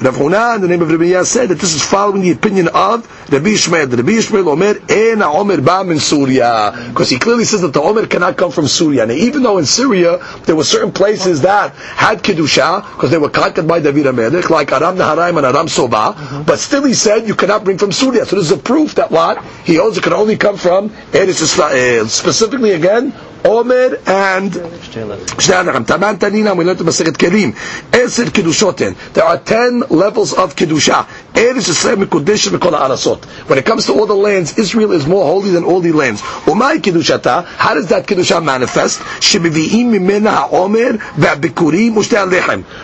[0.00, 3.06] Rav in the name of Rabbi Yirmiyah, said that this is following the opinion of
[3.30, 3.90] Rabbi Yishmael.
[3.90, 6.72] The Rabbi Yishmael Omer, Ena Omer ba min Surya.
[6.88, 9.06] Because he clearly says that the Omer cannot come from Syria.
[9.06, 13.30] Now, even though in Syria, there were certain places that had Kedusha, because they were
[13.30, 16.42] conquered by David HaMelech, like Aram Naharaim and Aram Soba, mm-hmm.
[16.42, 18.24] but still he said you cannot bring from Syria.
[18.26, 19.44] So this is a proof that what?
[19.64, 22.06] He holds it can only come from Eretz Israel.
[22.08, 23.12] Specifically again,
[23.44, 25.86] Omer and Shtanacham.
[25.86, 27.52] Taman Tanina, we learned the Masechet Kelim.
[27.92, 28.96] Eser Kedushoten.
[29.12, 31.04] There are ten levels of Kedusha.
[31.34, 33.13] Eretz Yisrael Mekudesh Mekol Arasot.
[33.46, 36.22] When it comes to all the lands, Israel is more holy than all the lands.
[36.22, 39.00] Umay Kedushata, how does that Kedusha manifest?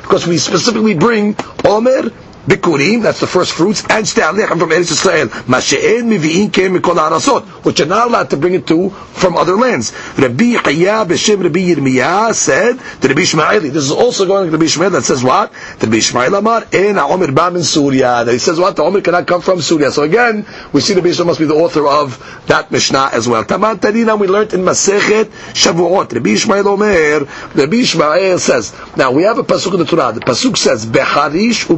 [0.02, 2.10] Because we specifically bring Omer,
[2.46, 5.28] Bikurim, that's the first fruits, and Ste'alechem from Eretz Israel.
[5.28, 9.56] Mashe'en mivi'in kem mikol arasot, which are not allowed to bring it to from other
[9.56, 9.92] lands.
[10.16, 14.64] Rabbi Chaya b'shem Rabbi Yirmiyah said to Rabbi Ishmaeli, this is also going to Rabbi
[14.64, 15.52] Ishmael that says what?
[15.52, 18.24] To Rabbi Ishmael Amar, en ha'omer ba min Surya.
[18.24, 18.74] That he says what?
[18.74, 19.90] The Omer cannot come from Surya.
[19.90, 23.44] So again, we see Rabbi Ishmael must be the author of that Mishnah as well.
[23.44, 26.12] Taman Tanina, we learned in Masechet Shavuot.
[26.12, 30.12] Rabbi Ishmael Omer, Rabbi Ishmael says, now we have a Pasuk in the Torah.
[30.12, 31.68] The Pasuk says, Becharish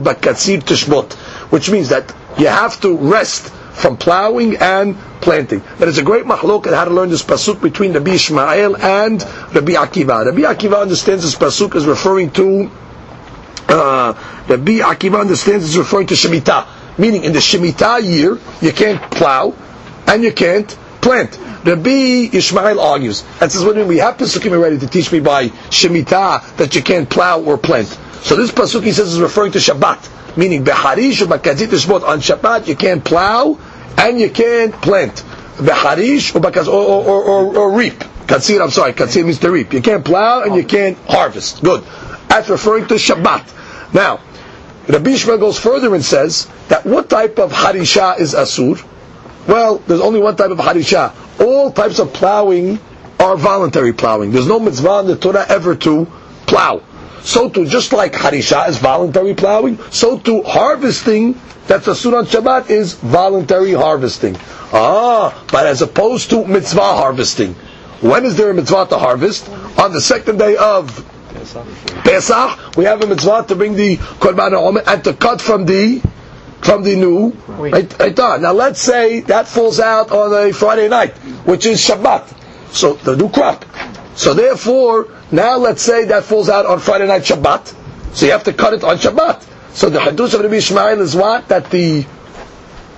[0.59, 1.13] u'bakatzir tishbot,
[1.51, 5.63] which means that you have to rest from plowing and planting.
[5.79, 9.23] There is a great machlok on how to learn this pasuk between Rabbi Ishmael and
[9.23, 10.27] Rabbi Akiva.
[10.27, 12.71] Rabbi Akiva understands this pasuk as referring to
[13.69, 14.13] uh,
[14.49, 16.67] Rabbi Akiva understands it's referring to Shemitah,
[16.99, 19.55] meaning in the Shemitah year you can't plow
[20.07, 20.69] and you can't
[21.01, 21.39] plant.
[21.65, 25.49] Rabbi Ishmael argues and says, "What do we have pasukim ready to teach me by
[25.49, 29.59] Shemitah that you can't plow or plant?" So this pasuk he says is referring to
[29.59, 33.59] Shabbat meaning beharish bakazit shmot on Shabbat you can't plow
[33.99, 35.23] and you can't plant.
[35.57, 37.99] Beharish or bakaz or, or, or, or, reap.
[38.27, 39.73] Katsir, I'm sorry, katsir means to reap.
[39.73, 41.63] You can't plow and you can't harvest.
[41.63, 41.85] Good.
[42.29, 43.93] That's referring to Shabbat.
[43.93, 44.21] Now,
[44.89, 48.83] Rabbi Ishmael goes further and says that what type of harisha is asur?
[49.47, 51.13] Well, there's only one type of harisha.
[51.41, 52.81] All types of plowing
[53.21, 54.33] are voluntary plowing.
[54.33, 56.07] There's no mitzvah in the Torah ever to
[56.47, 56.83] plow
[57.23, 62.71] so too, just like harisha is voluntary plowing, so too harvesting, that's a on Shabbat,
[62.71, 64.37] is voluntary harvesting.
[64.73, 67.55] Ah, but as opposed to mitzvah harvesting.
[68.01, 69.49] When is there a mitzvah to harvest?
[69.79, 70.91] On the second day of
[72.05, 76.03] Pesach, we have a mitzvah to bring the korban omer and to cut from the
[76.63, 81.13] from the new right, Now let's say that falls out on a Friday night,
[81.47, 82.73] which is Shabbat.
[82.73, 83.65] So the new crop.
[84.15, 87.75] So therefore, now let's say that falls out on Friday night Shabbat,
[88.15, 89.49] so you have to cut it on Shabbat.
[89.75, 91.49] So the Hadush of Rabbi Ishmael is what?
[91.49, 92.05] That the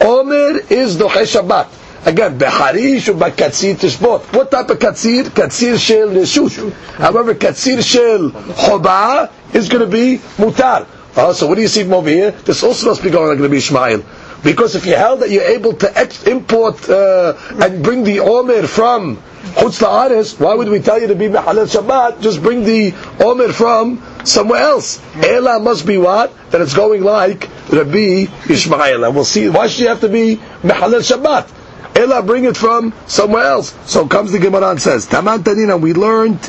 [0.00, 2.06] Omer is Doche Shabbat.
[2.06, 4.34] Again, Beharish or Bakatzir Tishbot.
[4.34, 5.24] What type of Katzir?
[5.24, 6.72] Katzir Shel Reshut.
[6.96, 10.86] However, Katzir Shel Choba is going to be Mutar.
[11.16, 12.32] Uh, so what do you see from over here?
[12.32, 14.04] This also must be going like Rabbi Ishmael.
[14.44, 18.66] Because if you held that you're able to ex- import uh, and bring the Omer
[18.66, 19.16] from
[19.56, 22.20] Chutz La'ares, why would we tell you to be Mehalel Shabbat?
[22.20, 25.00] Just bring the Omer from somewhere else.
[25.16, 26.32] Ela must be what?
[26.50, 29.04] That it's going like Rabbi Ishmael.
[29.04, 31.63] And we'll see, why should you have to be Mehalel Shabbat?
[31.96, 33.72] Ella, bring it from somewhere else.
[33.86, 36.40] So comes the Gemara and says, Taman Tanina, we learned,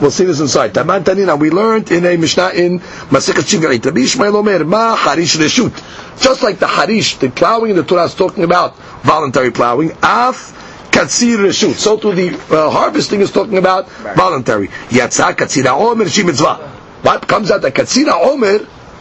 [0.00, 4.00] we'll see this inside, Taman Tanina, we learned in a Mishnah in Masechet Shivrit, Rabbi
[4.00, 6.20] Ishmael Omer, Ma Harish Reshut.
[6.20, 10.88] Just like the Harish, the plowing in the Torah is talking about voluntary plowing, Af
[10.90, 11.74] Katsir Reshut.
[11.74, 14.68] So to the uh, harvesting is talking about voluntary.
[14.88, 16.56] Yatsa Katsira Omer Shi Mitzvah.
[17.02, 18.60] What comes out that Katsira Omer,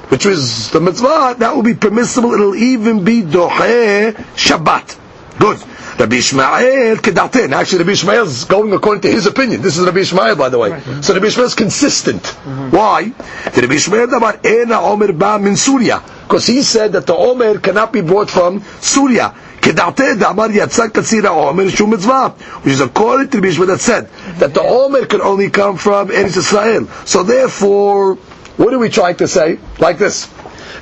[0.10, 5.00] which is the mitzvah, that will be permissible, it'll even be Dohe Shabbat.
[5.40, 5.64] Good.
[6.00, 7.52] Rabbi Ishmael kedatin.
[7.54, 9.62] Actually, Rabbi Ishmael is going according to his opinion.
[9.62, 10.80] This is Rabbi Ishmael, by the way.
[11.02, 12.24] So Rabbi Ishmael is consistent.
[12.24, 12.72] Mm-hmm.
[12.72, 13.14] Why?
[13.56, 14.40] Rabbi Ishmael davar
[14.84, 19.34] omer because he said that the omer cannot be brought from Surya.
[19.62, 24.62] the damar yatzak katsira omer which is according to Rabbi Ishmael that said that the
[24.62, 26.88] omer can only come from Eretz Israel.
[27.06, 28.16] So therefore,
[28.58, 29.60] what are we trying to say?
[29.80, 30.28] Like this,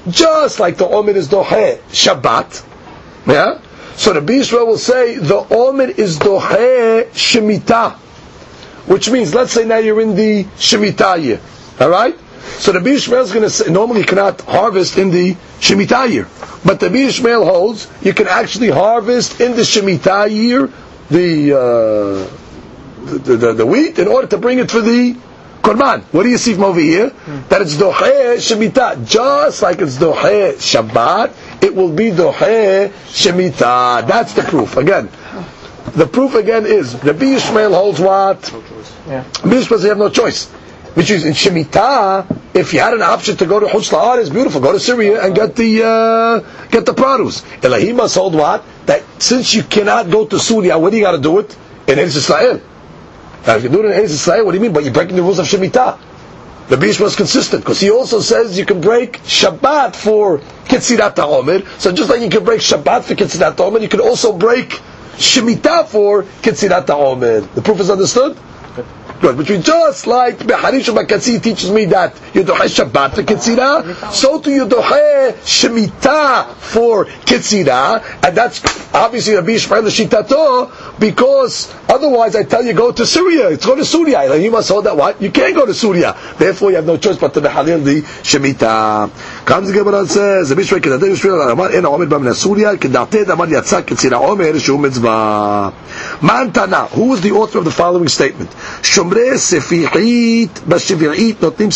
[0.09, 2.65] just like the omer is dohe Shabbat,
[3.27, 3.59] yeah.
[3.95, 7.93] So the Yisrael will say the Omer is Dohe Shemitah,
[8.87, 11.39] which means let's say now you're in the Shemitah year,
[11.79, 12.17] all right?
[12.59, 16.27] So the Yisrael is going to say normally you cannot harvest in the Shemitah year,
[16.65, 20.69] but the Yisrael holds you can actually harvest in the Shemitah year
[21.09, 25.15] the, uh, the, the, the wheat in order to bring it for the
[25.61, 26.03] Korban.
[26.11, 27.09] What do you see from over here?
[27.49, 29.07] That it's Dohe Shemitah.
[29.07, 34.07] Just like it's Dohe Shabbat, it will be Dohe Shemitah.
[34.07, 34.77] That's the proof.
[34.77, 35.09] Again,
[35.95, 38.51] the proof again is Rabbi Yishmael holds what?
[38.51, 38.63] No
[39.07, 39.23] Yeah.
[39.43, 40.49] Rabbi Yishmael have no choice.
[40.93, 44.29] Which is in Shemitah, if you had an option to go to Chutz La'ar, it's
[44.29, 44.59] beautiful.
[44.59, 47.41] Go to Syria and get the uh, get the produce.
[47.61, 48.65] Elahi must hold what?
[48.87, 51.55] That since you cannot go to Syria, what do you got to do it
[51.87, 52.59] in Eretz Israel?
[53.47, 54.73] Now, if you do it in Eretz Israel, what do you mean?
[54.73, 55.97] But you're breaking the rules of Shemitah.
[56.69, 61.67] The Bish was consistent because he also says you can break Shabbat for Ketzirat HaOmer.
[61.79, 64.79] So just like you can break Shabbat for Ketzirat HaOmer, you can also break
[65.17, 67.53] Shemitah for Ketzirat HaOmer.
[67.55, 68.37] The proof is understood?
[69.21, 74.49] Which means just like Beharish Bakatsi teaches me that Yudohe Shabbat for Ketzira, so to
[74.49, 78.61] Yudohe Shemitah for Ketzira, and that's
[78.93, 83.85] obviously Rabbi Yishmael Shitato, because otherwise I tell you go to Syria, it's go to
[83.85, 85.21] Syria, and you must hold that what?
[85.21, 86.17] You can't go to Syria.
[86.39, 89.40] Therefore you have no choice but to Behalil the Shemitah.
[89.45, 90.55] Comes the Gemara and says, the
[91.51, 92.15] amar, omer
[94.15, 95.73] omer, shu mitzvah.
[96.21, 98.51] Mantana, who was the author of the following statement?
[101.31, 101.71] Notim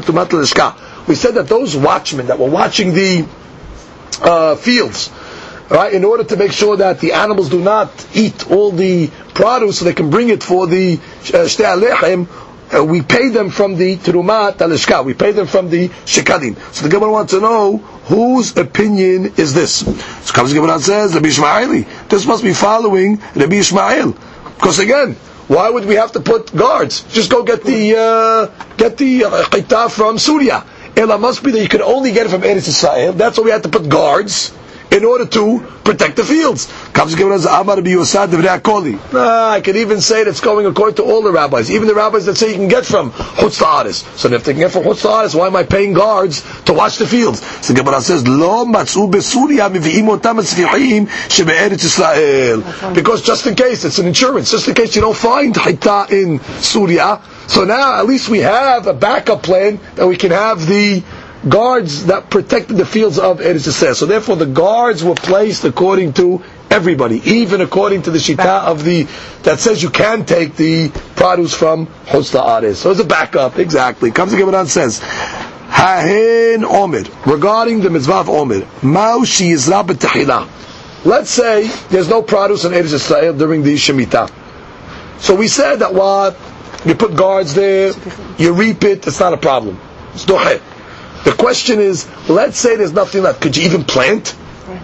[0.00, 1.08] metumat l'eshka.
[1.08, 3.26] We said that those watchmen that were watching the
[4.22, 5.10] uh, fields,
[5.70, 9.80] right, in order to make sure that the animals do not eat all the produce,
[9.80, 13.96] so they can bring it for the shtei uh, uh, we pay them from the
[13.96, 15.04] Terumat Talishka.
[15.04, 16.58] We pay them from the Shekalim.
[16.74, 19.80] So the Gemara wants to know whose opinion is this.
[20.26, 22.08] So comes the Gemara says, Rabbi Ishmaeli.
[22.08, 24.12] This must be following Rabbi Ishmael.
[24.56, 25.14] Because again,
[25.48, 27.04] why would we have to put guards?
[27.12, 30.64] Just go get the uh, get the uh, from Syria.
[30.96, 33.12] Ela must be that you can only get it from Eretz Israel.
[33.12, 34.52] That's why we had to put guards
[34.90, 36.66] in order to protect the fields.
[36.98, 37.14] Comes
[39.14, 41.94] ah, I can even say that it's going according to all the rabbis, even the
[41.94, 44.02] rabbis that say you can get from Chutz La'aris.
[44.18, 46.98] So if they can get from Chutz La'aris, why am I paying guards to watch
[46.98, 47.40] the fields?
[47.64, 50.08] So the Gemara says, Lo matzu beSuria mivi'im.
[52.96, 56.40] Because just in case, it's an insurance, just in case you don't find Hita in
[56.60, 61.04] Syria, so now at least we have a backup plan that we can have the
[61.48, 63.94] guards that protected the fields of Eretz Yisrael.
[63.94, 68.84] So therefore, the guards were placed according to everybody, even according to the shita of
[68.84, 69.04] the
[69.42, 72.76] that says you can take the produce from Chutz La'aretz.
[72.76, 74.10] So it's a backup, exactly.
[74.10, 75.00] Comes again and says.
[75.68, 80.48] Hahen Omer, regarding the mitzvah of Omer, Mao Yizra
[81.04, 84.30] Let's say there's no produce in Eretz Yisrael during the Shemitah.
[85.20, 86.36] So we said that what?
[86.84, 87.92] You put guards there,
[88.38, 89.78] you reap it, it's not a problem.
[90.14, 90.60] It's dohe.
[91.24, 93.40] The question is, let's say there's nothing left.
[93.40, 94.34] Could you even plant?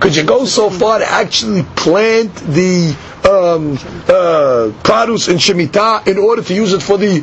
[0.01, 2.97] Could you go so far to actually plant the
[3.29, 3.77] um,
[4.09, 7.21] uh, produce in Shemitah in order to use it for the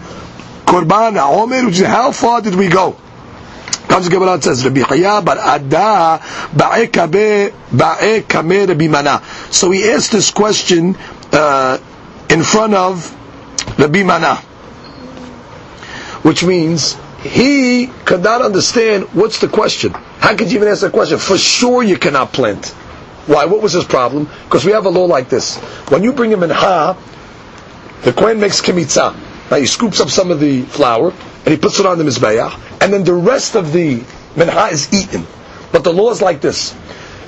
[0.65, 1.65] Korban Omer?
[1.65, 2.95] Which is how far did we go?
[3.87, 6.19] Comes the Gemara says, Rabbi Chaya bar Ada
[6.55, 6.91] ba'e
[8.27, 9.21] kame Rabbi Mana.
[9.49, 10.95] So he asked this question
[11.33, 11.79] uh,
[12.29, 13.09] in front of
[13.79, 14.35] Rabbi Mana,
[16.21, 19.91] which means he could not understand what's the question.
[19.93, 21.19] How could you even ask that question?
[21.19, 22.67] For sure you cannot plant.
[23.27, 23.45] Why?
[23.45, 24.27] What was his problem?
[24.45, 25.57] Because we have a law like this.
[25.89, 26.97] When you bring him in ha,
[28.01, 29.15] the Kohen makes kimitza.
[29.51, 32.81] Now he scoops up some of the flour and he puts it on the mizbeach,
[32.81, 34.03] and then the rest of the
[34.35, 35.25] minha is eaten.
[35.71, 36.73] But the law is like this: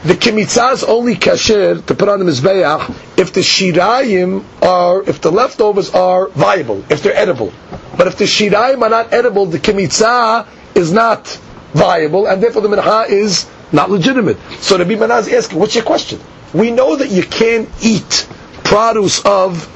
[0.03, 5.21] the kimitzah is only kasher to put on the mizbeach if the shirayim are, if
[5.21, 7.53] the leftovers are viable, if they're edible.
[7.97, 11.27] But if the shirayim are not edible, the kimitzah is not
[11.73, 14.37] viable, and therefore the mincha is not legitimate.
[14.59, 16.19] So Rabbi Mana is asking, what's your question?
[16.53, 18.27] We know that you can't eat
[18.63, 19.67] produce of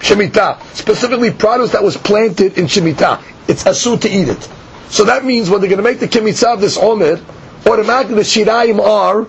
[0.00, 3.22] Shemitah, specifically produce that was planted in Shemitah.
[3.48, 4.48] It's asur to eat it.
[4.88, 7.20] So that means when they're going to make the kimitzah of this omer,
[7.66, 9.24] automatically the shirayim are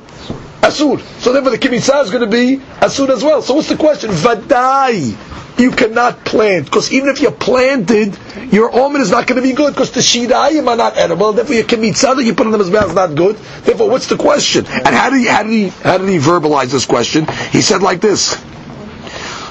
[0.61, 0.99] asur.
[1.21, 3.41] So therefore the kimitzah is going to be asur as well.
[3.41, 4.09] So what's the question?
[4.11, 5.15] Vadai
[5.58, 8.18] You cannot plant because even if you planted,
[8.52, 11.32] your omer is not going to be good because the shirayim are not edible.
[11.32, 13.36] Therefore, your kimitzah that you put on the mizbeach is not good.
[13.36, 14.66] Therefore, what's the question?
[14.66, 17.26] And how did he how did he how did he verbalize this question?
[17.50, 18.36] He said like this.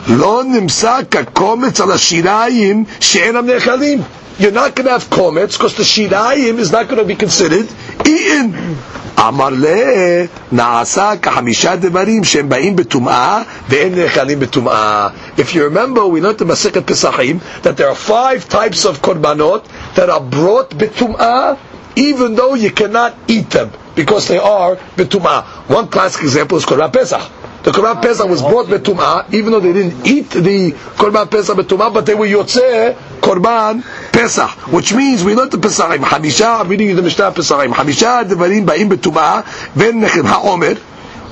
[0.10, 4.02] לא נמצא כקומץ על השיריים שאינם נאכלים.
[4.40, 7.68] You're not going to have komets because the shirayim is not going to be considered
[8.07, 8.77] eaten.
[9.19, 15.09] אמר לה, נעשה כחמישה דברים שהם באים בטומאה ואין נאכלים בטומאה.
[15.37, 19.63] If you remember, we learned in Masechet Pesachim that there are five types of korbanot
[19.97, 21.53] that are brought בטומאה
[21.97, 25.45] even though you cannot eat them because they are betumah.
[25.69, 27.33] One classic example is Korban Pesach.
[27.63, 31.93] The Korban Pesach was brought betumah, even though they didn't eat the Korban Pesach betumah,
[31.93, 33.83] but they were yotzeh Korban
[34.13, 36.05] Pesach, which means we learned the Pesachim.
[36.05, 37.73] Hamisha, I'm reading you the Mishnah Pesachim.
[37.73, 40.75] Hamisha devarim ba'im betumah, ven nechem ha'omer,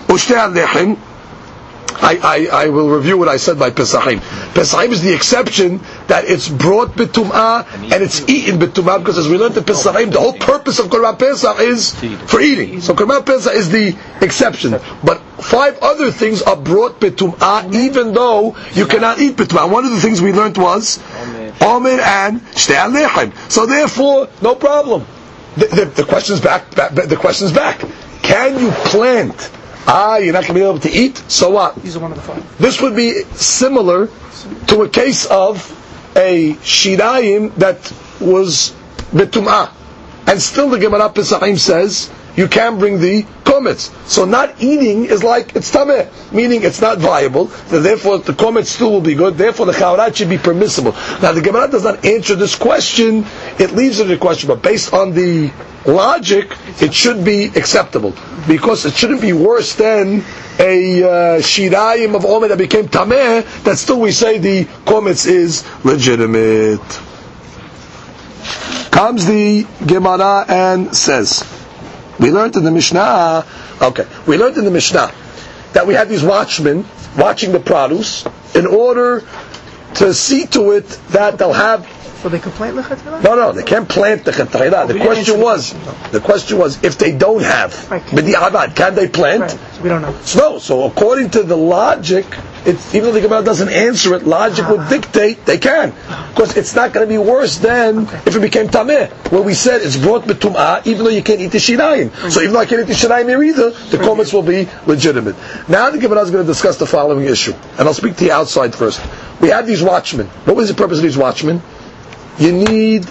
[0.08, 0.98] u'shtei al-nechem,
[1.96, 2.18] I,
[2.50, 4.18] I, I will review what I said by Pesachim.
[4.52, 9.38] Pesachim is the exception that it's brought betum'ah and it's eaten betum'ah because as we
[9.38, 11.94] learned in Pesachim, the whole purpose of Korban Pesach is
[12.30, 12.80] for eating.
[12.80, 14.72] So Korban Pesach is the exception.
[15.02, 19.70] But five other things are brought betum'ah even though you cannot eat betum'ah.
[19.70, 20.98] One of the things we learned was
[21.60, 23.32] Omer and Shtei Alechem.
[23.50, 25.06] So therefore, no problem.
[25.56, 27.80] The, the, the question's back, back, the question's back.
[28.22, 29.50] Can you plant
[29.86, 31.18] Ah, you're not going to be able to eat.
[31.28, 31.76] So what?
[31.76, 32.58] These are one of the five.
[32.58, 34.08] This would be similar
[34.68, 35.60] to a case of
[36.16, 38.74] a shirayim that was
[39.12, 39.70] betum'ah,
[40.26, 43.92] and still the Gemara Pesachim says you can bring the komets.
[44.08, 47.48] So not eating is like it's tameh, meaning it's not viable.
[47.48, 49.36] So therefore, the komets still will be good.
[49.36, 50.92] Therefore, the chaurat should be permissible.
[51.22, 53.24] Now, the Gemara does not answer this question.
[53.58, 55.52] It leaves it a question, but based on the
[55.86, 58.14] logic, it should be acceptable
[58.48, 60.22] because it shouldn't be worse than
[60.58, 61.08] a uh,
[61.40, 63.44] shirayim of omer that became tameh.
[63.64, 66.80] That still we say the komets is legitimate.
[68.90, 71.42] Comes the Gemara and says,
[72.20, 73.44] we learned in the Mishnah.
[73.82, 75.12] Okay, we learned in the Mishnah
[75.72, 76.86] that we had these watchmen
[77.18, 79.24] watching the produce in order
[79.94, 81.86] to see to it that they'll have
[82.22, 83.22] So they could plant lechatchila?
[83.22, 84.84] no, no, they can't plant the chetayra.
[84.84, 85.74] Oh, the question was,
[86.10, 89.42] the question was, if they don't have can b'di'avad, can they plant?
[89.42, 89.50] Right.
[89.50, 90.18] So we don't know.
[90.22, 90.58] So, No.
[90.58, 92.24] So according to the logic,
[92.64, 95.90] it's, even though the Gemara doesn't answer it, logic would dictate they can,
[96.32, 99.82] because it's not going to be worse than if it became tameh, where we said
[99.82, 102.08] it's brought betum'ah, even though you can't eat the shirayim.
[102.30, 105.36] So even though I can't eat the shirayim here either, the komets will be legitimate.
[105.68, 108.32] Now the Gemara is going to discuss the following issue, and I'll speak to you
[108.32, 108.98] outside first.
[109.44, 110.26] We have these watchmen.
[110.46, 111.60] What was the purpose of these watchmen?
[112.38, 113.06] You need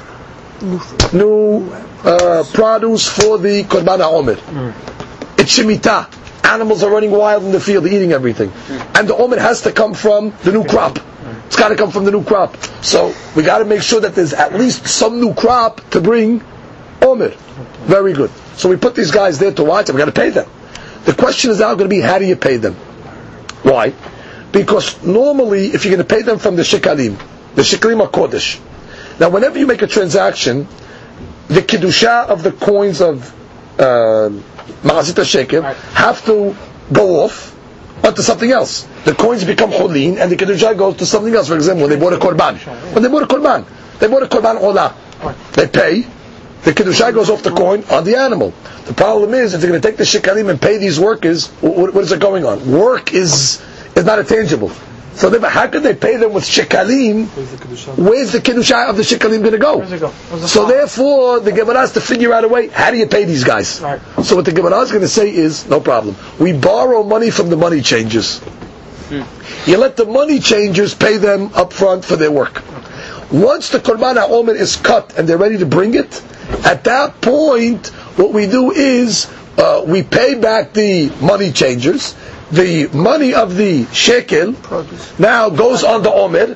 [1.13, 1.69] new
[2.03, 4.37] uh, produce for the Korban HaOmer.
[4.37, 5.39] Mm.
[5.39, 6.09] It's Shemitah.
[6.43, 8.49] Animals are running wild in the field, eating everything.
[8.49, 8.99] Mm.
[8.99, 10.95] And the Omer has to come from the new crop.
[10.95, 11.45] Mm.
[11.45, 12.57] It's got to come from the new crop.
[12.83, 16.43] So we got to make sure that there's at least some new crop to bring
[17.03, 17.29] Omer.
[17.85, 18.31] Very good.
[18.55, 20.49] So we put these guys there to watch, and we got to pay them.
[21.05, 22.73] The question is now going to be, how do you pay them?
[23.61, 23.93] Why?
[24.53, 27.17] Because normally, if you're going to pay them from the shekalim,
[27.55, 28.59] the shekalim are kodesh.
[29.19, 30.67] Now, whenever you make a transaction,
[31.47, 33.33] the kedusha of the coins of
[33.79, 34.29] uh,
[34.83, 36.55] Ma'azit shekel have to
[36.93, 37.49] go off
[38.05, 38.87] onto something else.
[39.05, 41.47] The coins become holin, and the kedusha goes to something else.
[41.47, 42.57] For example, when they bought a korban,
[42.93, 43.65] when they bought a korban,
[43.99, 44.93] they bought a korban olah.
[45.53, 46.05] They pay.
[46.61, 48.53] The kedusha goes off the coin on the animal.
[48.85, 51.93] The problem is, if they're going to take the shekalim and pay these workers, what,
[51.93, 52.71] what is it going on?
[52.71, 53.61] Work is
[53.95, 54.71] is not a tangible.
[55.15, 57.27] So how can they pay them with shekalim?
[57.97, 59.85] Where's the kedusha of the shekalim going to go?
[59.99, 60.11] Go?
[60.47, 62.67] So therefore, the Gemara has to figure out a way.
[62.69, 63.79] How do you pay these guys?
[63.79, 64.01] Right.
[64.23, 66.15] So what the Gemara is going to say is, no problem.
[66.39, 68.41] We borrow money from the money changers.
[69.67, 72.63] You let the money changers pay them up front for their work.
[73.31, 76.23] Once the Korban HaOmer is cut and they're ready to bring it,
[76.65, 82.15] at that point, what we do is uh, we pay back the money changers.
[82.53, 85.17] The money of the shekel Produce.
[85.19, 86.55] now goes on the Omer,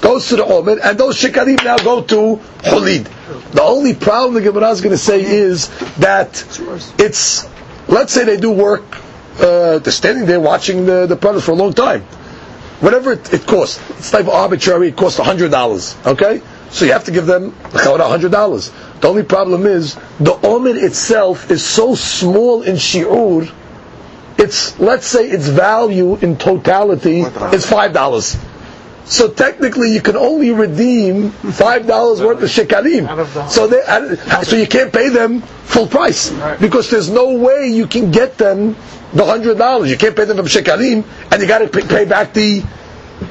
[0.00, 3.04] goes to the Omer, and those shekalim now go to Hulid.
[3.52, 6.42] The only problem the Gemara is going to say is that
[6.98, 7.46] it's
[7.88, 8.82] let's say they do work,
[9.38, 12.02] uh, they're standing there watching the, the product for a long time.
[12.80, 16.42] Whatever it, it costs, it's type of arbitrary, it costs $100, okay?
[16.70, 19.00] So you have to give them $100.
[19.00, 23.52] The only problem is, the omer itself is so small in shi'ur,
[24.38, 28.40] it's, let's say its value in totality is $5.
[29.06, 33.04] So technically, you can only redeem five dollars worth of shekalim.
[33.50, 37.86] So they, uh, so you can't pay them full price because there's no way you
[37.86, 38.74] can get them
[39.12, 39.90] the hundred dollars.
[39.90, 42.64] You can't pay them from shekalim, and you got to pay, pay back the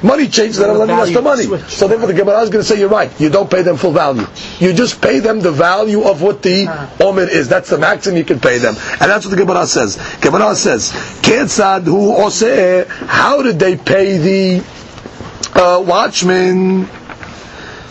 [0.01, 1.43] money changes, that are lending us the money.
[1.67, 3.11] So therefore, the Gemara is going to say you're right.
[3.19, 4.25] You don't pay them full value.
[4.59, 6.67] You just pay them the value of what the
[6.99, 7.47] omer is.
[7.47, 9.97] That's the maximum you can pay them, and that's what the Gemara says.
[10.21, 14.63] Gemara says, "Ketzad hu oseh." How did they pay the
[15.55, 16.88] uh, watchman.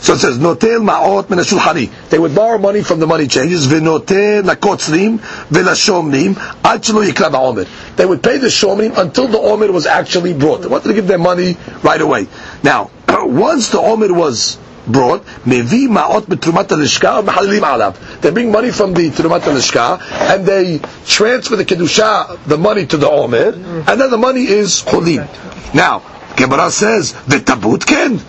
[0.03, 2.11] So it says, Notel ma'ot min shulchani.
[2.11, 7.69] They would borrow money from the money changers, v'notel lakotzrim, v'lashomrim, ad shelo yikra ba'omer.
[7.95, 10.63] They would pay the shomrim until the omer was actually brought.
[10.63, 12.27] They wanted to give their money right away.
[12.65, 18.21] Now, once the omer was brought, mevi ma'ot betrumat al-lishka, mehalilim alav.
[18.23, 20.01] They bring money from the trumat al-lishka,
[20.35, 24.83] and they transfer the kedusha, the money to the omer, and then the money is
[24.83, 25.29] cholim.
[25.73, 26.03] Now,
[26.35, 28.21] Gemara says, the tabut ken.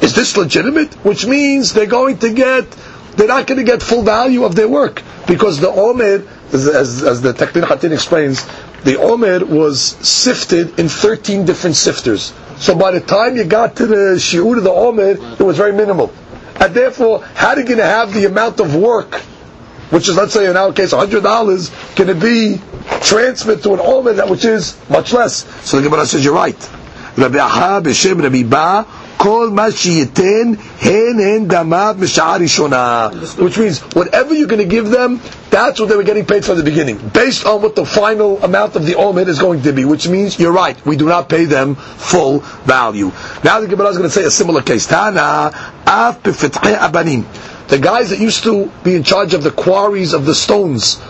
[0.00, 0.94] Is this legitimate?
[1.04, 2.70] Which means they're going to get,
[3.16, 6.22] they're not going to get full value of their work because the Omer,
[6.52, 8.46] as, as the Taklin Hatin explains,
[8.84, 12.32] the Omer was sifted in 13 different sifters.
[12.58, 15.72] So by the time you got to the Shi'ud of the Omer, it was very
[15.72, 16.12] minimal.
[16.60, 19.14] And therefore, how are you going to have the amount of work,
[19.90, 22.60] which is, let's say in our case, $100, going to be
[23.00, 25.44] transferred to an Omer, which is much less?
[25.68, 26.58] So the Gemara says, you're right.
[27.16, 28.86] Rabbi Ahab, Rabbi Ba,
[33.36, 36.56] which means, whatever you're going to give them, that's what they were getting paid from
[36.56, 39.84] the beginning, based on what the final amount of the omer is going to be,
[39.84, 43.10] which means, you're right, we do not pay them full value.
[43.42, 44.86] Now the Gemara is going to say a similar case.
[44.86, 45.50] Tana,
[45.86, 47.24] Af Abanim.
[47.68, 51.00] The guys that used to be in charge of the quarries of the stones,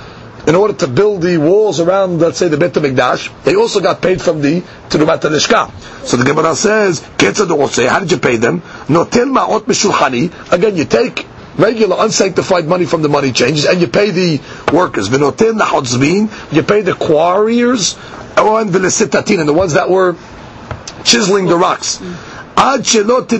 [0.48, 4.00] in order to build the walls around, let's say, the Beit HaMikdash, they also got
[4.00, 5.70] paid from the Terumat HaLishka.
[6.06, 8.62] So the Gemara says, how did you pay them?
[8.88, 10.50] Notel ma'ot meshulchani.
[10.50, 11.26] Again, you take
[11.58, 14.40] regular unsanctified money from the money changes and you pay the
[14.72, 15.10] workers.
[15.10, 16.52] V'notel nachotzvin.
[16.54, 17.96] You pay the quarriers
[18.38, 20.16] and v'lesitatin, and the ones that were
[21.04, 22.00] chiseling the rocks.
[22.56, 23.30] Ad shelot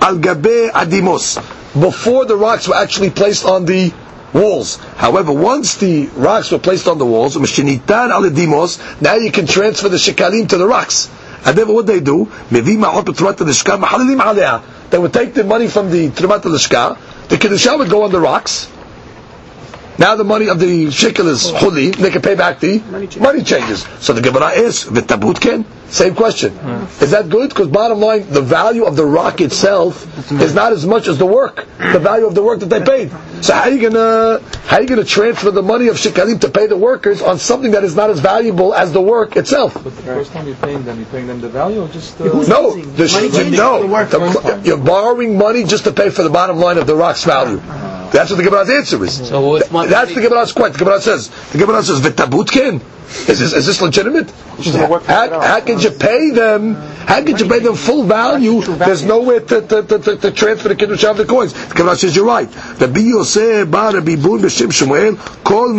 [0.00, 1.38] al gabe adimos.
[1.80, 3.92] Before the rocks were actually placed on the
[4.34, 4.76] walls.
[4.96, 7.36] However, once the rocks were placed on the walls,
[9.00, 11.08] now you can transfer the shekalim to the rocks.
[11.46, 12.30] And then what they do?
[12.50, 12.60] They
[14.98, 16.52] would take the money from the Trumat al
[17.28, 18.68] the Kedusha would go on the rocks,
[19.98, 21.54] now the money of the shekel is oh.
[21.54, 23.06] huli, they can pay back the money
[23.44, 23.86] changes.
[24.00, 25.64] So the Gemara is, v'tabut ken?
[25.88, 26.52] Same question.
[27.00, 27.50] Is that good?
[27.50, 31.26] Because bottom line, the value of the rock itself is not as much as the
[31.26, 33.10] work, the value of the work that they paid.
[33.44, 36.48] So how are you gonna, how are you gonna transfer the money of shekalim to
[36.50, 39.74] pay the workers on something that is not as valuable as the work itself?
[39.74, 42.24] But the first time you're paying them, you're paying them the value or just uh,
[42.24, 46.86] no, the, no, the, you're borrowing money just to pay for the bottom line of
[46.86, 47.58] the rock's value.
[47.58, 49.28] That's what the Gemara's answer is.
[49.28, 50.72] So that's the Gemara's question.
[50.78, 52.80] The Gemara says, the Gemara says, "V'tabutkin."
[53.28, 54.30] Is this is this legitimate?
[55.06, 56.74] How, how can you pay them?
[56.74, 58.62] How can you pay them full value?
[58.62, 61.52] There's nowhere to, to, to, to transfer the kiddush of the coins.
[61.52, 62.48] The Gemara says you're right.
[62.80, 65.74] Rabbi Yosef bar Rabbi Bun b'Shem Shmuel kol.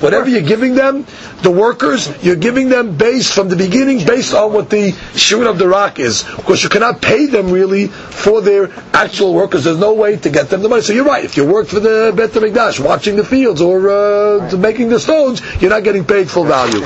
[0.00, 1.06] Whatever you're giving them,
[1.42, 5.58] the workers, you're giving them based from the beginning, based on what the shoot of
[5.58, 6.24] the rock is.
[6.24, 9.64] Because you cannot pay them really for their actual workers.
[9.64, 10.82] There's no way to get them the money.
[10.82, 11.24] So you're right.
[11.24, 14.98] If you work for the Bet Hamikdash, watching the fields or uh, Uh, making the
[14.98, 16.80] stones, you're not getting paid full value.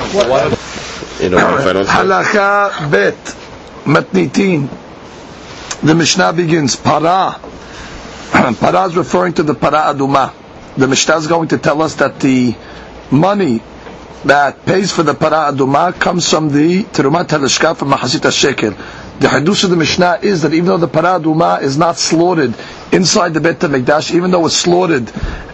[1.85, 3.15] Halacha bet
[3.85, 4.69] matnitin.
[5.81, 7.39] The Mishnah begins para.
[8.59, 10.33] para is referring to the para aduma.
[10.77, 12.55] The Mishnah is going to tell us that the
[13.11, 13.61] money
[14.25, 18.73] that pays for the para aduma comes from the terumat halashka from mahasit shekel.
[19.19, 22.53] The hadush of the Mishnah is that even though the para aduma is not slaughtered
[22.91, 25.11] inside the Bet HaMikdash, even though it's slaughtered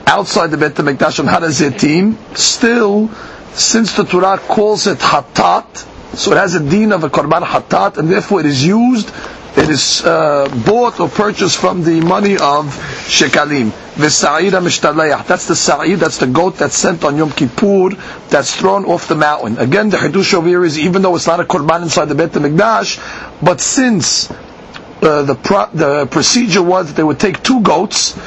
[0.08, 3.10] outside the Bet HaMikdash on Harazetim, still,
[3.54, 5.86] since the Torah calls it hatat,
[6.18, 9.12] so it has a deen of a korban hatat, and therefore it is used,
[9.60, 12.66] it is uh, bought or purchased from the money of
[13.08, 13.72] shekalim.
[14.00, 15.26] V'sa'ira mishtalayah.
[15.28, 17.90] That's the sa'ir, that's the goat that's sent on Yom Kippur,
[18.30, 19.58] that's thrown off the mountain.
[19.58, 22.32] Again, the Hidush over here is, even though it's not a korban inside the Bet
[22.32, 28.18] HaMikdash, but since uh, the, pro- the procedure was that they would take two goats,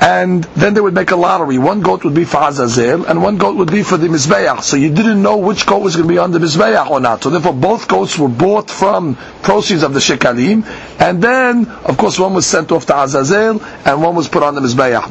[0.00, 1.58] and then they would make a lottery.
[1.58, 4.62] One goat would be for Azazel, and one goat would be for the Mizbeach.
[4.62, 7.22] So you didn't know which goat was going to be on the Mizbeach or not.
[7.22, 10.66] So therefore, both goats were bought from proceeds of the Shekalim,
[11.00, 14.54] and then, of course, one was sent off to Azazel, and one was put on
[14.54, 15.04] the Mizbeach.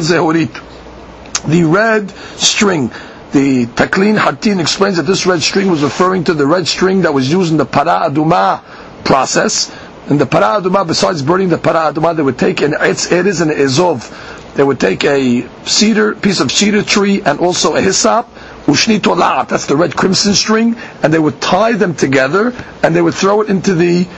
[0.00, 1.44] Zehurit.
[1.46, 2.90] The red string.
[3.32, 7.12] The Taklin Hatin explains that this red string was referring to the red string that
[7.12, 8.62] was used in the Para Aduma
[9.04, 9.70] process.
[10.10, 13.42] In the Para Aduma, besides burning the Para Aduma, they would take an Etz Eriz
[13.42, 14.54] and an Ezov.
[14.54, 18.26] They would take a cedar, piece of cedar tree, and also a hyssop,
[18.64, 23.02] ushni tolat, that's the red crimson string, and they would tie them together, and they
[23.02, 24.08] would throw it into the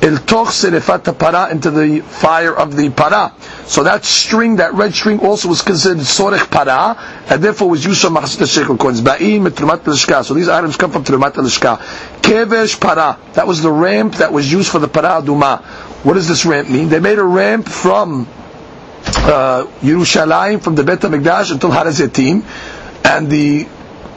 [0.00, 3.32] il toch serefat para into the fire of the para.
[3.66, 6.96] So that string, that red string, also was considered sorech para,
[7.28, 9.00] and therefore was used for machzit shekel coins.
[9.00, 10.24] Ba'im trumat lishka.
[10.24, 11.78] So these items come from trumat lishka.
[12.22, 13.18] Kevesh para.
[13.34, 15.58] That was the ramp that was used for the para duma.
[16.04, 16.88] What does this ramp mean?
[16.88, 18.28] They made a ramp from
[19.04, 22.44] uh, Yerushalayim, from the Bet HaMikdash until Harazetim,
[23.04, 23.66] and the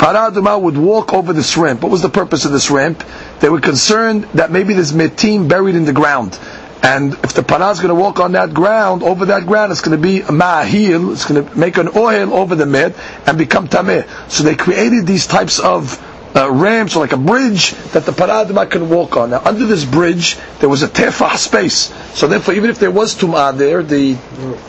[0.01, 1.83] Para Aduma would walk over this ramp.
[1.83, 3.03] What was the purpose of this ramp?
[3.39, 6.39] They were concerned that maybe there's metim buried in the ground.
[6.81, 9.81] And if the para is going to walk on that ground, over that ground, it's
[9.81, 12.95] going to be a ma'ahil, it's going to make an oil over the med
[13.27, 14.07] and become tameh.
[14.27, 15.99] So they created these types of
[16.35, 19.31] uh, ramps, or like a bridge, that the paradima can walk on.
[19.31, 21.93] Now, under this bridge, there was a tefah space.
[22.17, 24.13] So therefore, even if there was tum'ah there, the,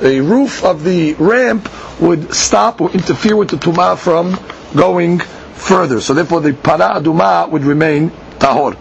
[0.01, 1.69] the roof of the ramp
[2.01, 4.39] would stop or interfere with the tum'ah from
[4.75, 5.21] going
[5.55, 6.01] further.
[6.01, 8.77] So therefore, the para would remain tahor.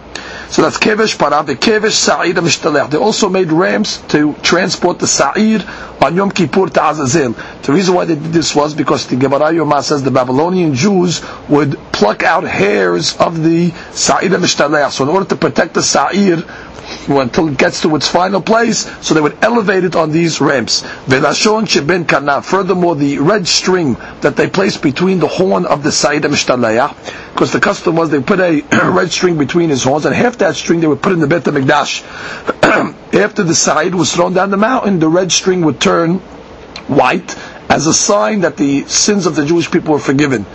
[0.52, 1.44] So that's kevesh para.
[1.44, 2.90] The kevesh sa'ir mishtalech.
[2.92, 5.62] They also made ramps to transport the sa'ir
[6.04, 7.36] on Yom Kippur to Azazel.
[7.64, 11.22] The reason why they did this was because the Gemara Yoma says the Babylonian Jews
[11.48, 14.92] would pluck out hairs of the sa'ir mishtalech.
[14.92, 16.44] So in order to protect the sa'ir
[17.08, 20.82] until it gets to its final place, so they would elevate it on these ramps.
[22.08, 22.42] Kana.
[22.42, 26.96] Furthermore, the red string that they placed between the horn of the Sa'id Mishtalayah,
[27.34, 30.56] because the custom was they put a red string between his horns, and half that
[30.56, 32.04] string they would put in the Bet HaMikdash.
[33.14, 36.20] After the Sa'id was thrown down the mountain, the red string would turn
[36.88, 37.36] white
[37.70, 40.46] as a sign that the sins of the Jewish people were forgiven.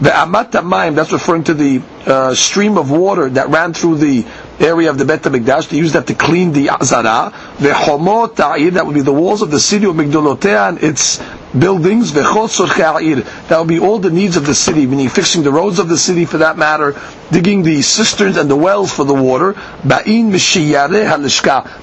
[0.00, 4.26] The Amat Maim, that's referring to the uh, stream of water that ran through the
[4.58, 5.68] area of the Bet HaMikdash.
[5.68, 7.32] They used that to clean the Azara.
[7.60, 11.22] The homot that would be the walls of the city of Migdolotea and its
[11.56, 12.12] buildings.
[12.12, 15.96] That would be all the needs of the city, meaning fixing the roads of the
[15.96, 16.96] city for that matter,
[17.30, 19.54] digging the cisterns and the wells for the water.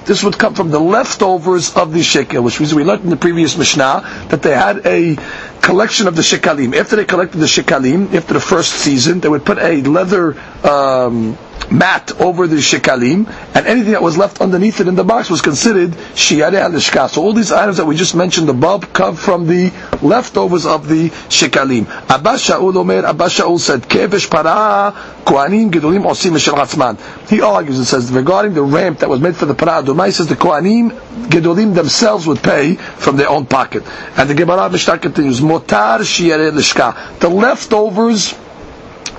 [0.04, 3.16] This would come from the leftovers of the shekel, which means we learned in the
[3.16, 5.16] previous Mishnah that they had a
[5.62, 6.74] collection of the shekalim.
[6.76, 11.38] After they collected the shekalim, after the first season, they would put a leather um,
[11.70, 15.40] mat over the shekalim, and anything that was left underneath it in the box was
[15.40, 19.70] considered shiare al So all these items that we just mentioned above come from the
[20.02, 21.82] leftovers of the shekalim.
[22.14, 24.92] Abbas Shaul Omer, Abbas Shaul said, Kevesh para
[25.24, 26.98] kohanim gedolim osim atzman.
[27.28, 30.12] He argues and says, regarding the ramp that was made for the para adumai, he
[30.12, 30.90] says the kohanim
[31.28, 33.82] gedolim themselves would pay from their own pocket.
[34.16, 37.18] And the Gemara Mishnah continues, motar shiare lishka.
[37.18, 38.34] The leftovers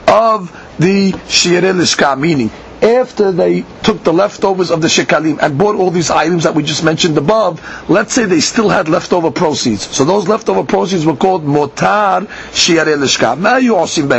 [0.07, 2.49] of the Shirei Lishka, meaning
[2.83, 6.63] after they took the leftovers of the shekalim and bought all these items that we
[6.63, 9.87] just mentioned above, let's say they still had leftover proceeds.
[9.95, 13.37] So those leftover proceeds were called motar shiarei lishka.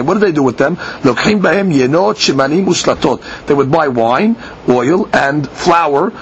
[0.04, 0.78] What do they do with them?
[3.46, 4.36] They would buy wine,
[4.68, 6.12] oil, and flour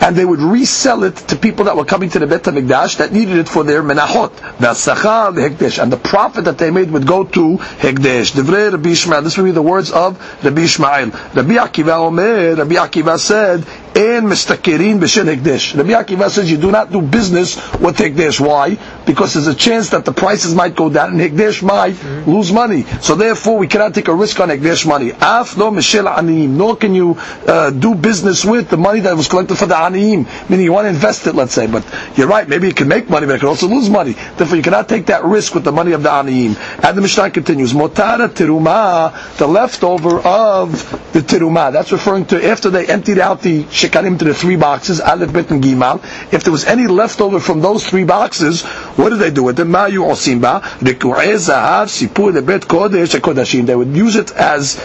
[0.00, 3.12] and they would resell it to people that were coming to the Bet HaMikdash that
[3.12, 4.30] needed it for their menachot.
[4.58, 8.32] V'asachar hekdesh, and the profit that they made would go to hekdesh.
[8.32, 9.20] Divrei Rabbi.
[9.20, 11.10] This would be the words of Rabbi Ishmael.
[11.10, 12.54] Rabbi Akiva Omer.
[12.56, 13.64] Rabbi Akiva said,
[13.96, 18.38] "En mistakirin b'shen hekdesh." Rabbi Akiva says you do not do business with hekdesh.
[18.38, 18.76] Why?
[19.06, 22.84] Because there's a chance that the prices might go down and hekdesh might lose money.
[23.00, 25.12] So therefore, we cannot take a risk on hekdesh money.
[25.20, 26.50] Af lo mishel aniyim.
[26.50, 27.16] Nor can you
[27.46, 30.84] uh, do business with the money that was collected for the aniyim, meaning you want
[30.84, 31.66] to invest it, let's say.
[31.66, 31.84] But
[32.16, 34.12] you're right, maybe it can make money, but it can also lose money.
[34.36, 36.56] Therefore, you cannot take that risk with the money of the aniyim.
[36.84, 40.72] And the Mishnah continues, motara teruma, the leftover of
[41.12, 41.72] the teruma.
[41.72, 45.50] That's referring to after they emptied out the shekalim to the three boxes, aleph, bet,
[45.50, 46.02] and gimal.
[46.32, 48.62] If there was any leftover from those three boxes,
[48.96, 49.68] what did they do with them?
[49.70, 53.66] Mayu osimba, zahav, sipur, lebet kodesh, kodashim.
[53.66, 54.80] They would use it as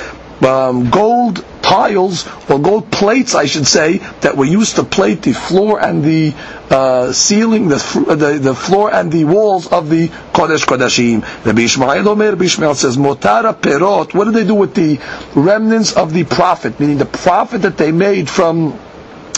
[0.46, 5.34] um, gold tiles or gold plates, I should say, that were used to plate the
[5.34, 6.34] floor and the
[6.70, 7.78] uh, ceiling, the,
[8.18, 11.22] the, the floor and the walls of the Kodesh Kodashim.
[11.44, 14.14] The Bishmael Omer Bishmael says, Motara Perot.
[14.14, 15.00] What did they do with the
[15.36, 16.80] remnants of the profit?
[16.80, 18.78] Meaning the profit that they made from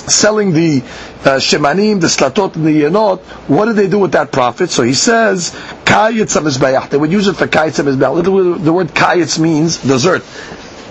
[0.08, 4.32] selling the uh, shemanim, the slatot, and the yenot, what did they do with that
[4.32, 4.70] profit?
[4.70, 5.52] So he says,
[5.86, 6.90] kayitz mizbeach.
[6.90, 8.64] They would use it for kayitz.
[8.64, 10.24] The word kayitz means dessert.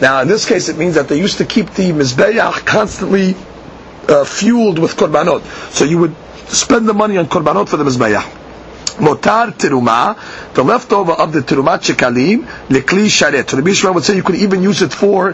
[0.01, 3.37] Now, in this case, it means that they used to keep the mizbeach constantly
[4.09, 5.43] uh, fueled with korbanot.
[5.73, 6.15] So you would
[6.49, 8.39] spend the money on korbanot for the mizbeach.
[8.99, 10.19] Motar teruma,
[10.55, 13.49] the leftover of the terumat shekalim, lekli sharet.
[13.49, 15.33] So the Bishra would say you could even use it for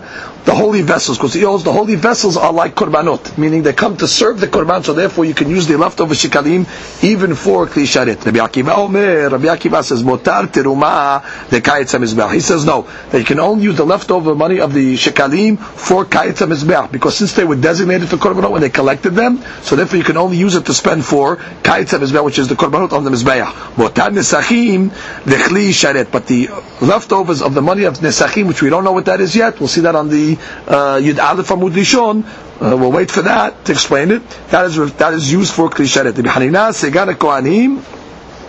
[0.48, 4.08] the holy vessels, because he the holy vessels are like korbanot, meaning they come to
[4.08, 6.64] serve the korban, so therefore you can use the leftover shekalim
[7.04, 8.24] even for kli sharet.
[8.24, 12.32] Rabbi Akiva Omer, Rabbi Akiva says, motar teruma, the kayetz mizbeach.
[12.32, 16.40] He says no, you can only use the leftover money of the shekalim for kayetz
[16.46, 20.04] mizbeach, because since they were designated for korbanot when they collected them, so therefore you
[20.04, 23.10] can only use it to spend for kayetz mizbeach, which is the korbanot on the
[23.10, 23.52] mizbeach.
[23.74, 24.88] Motar nesachim
[25.24, 26.10] lechli sharet.
[26.10, 26.48] But the
[26.80, 29.68] leftovers of the money of nesachim, which we don't know what that is yet, we'll
[29.68, 32.24] see that on the uh, Yud Aleph Amud Lishon.
[32.60, 34.28] Uh, we'll wait for that to explain it.
[34.50, 36.16] That is that is used for kli sharet.
[36.16, 37.76] Rabbi Hanina Segan Kohanim.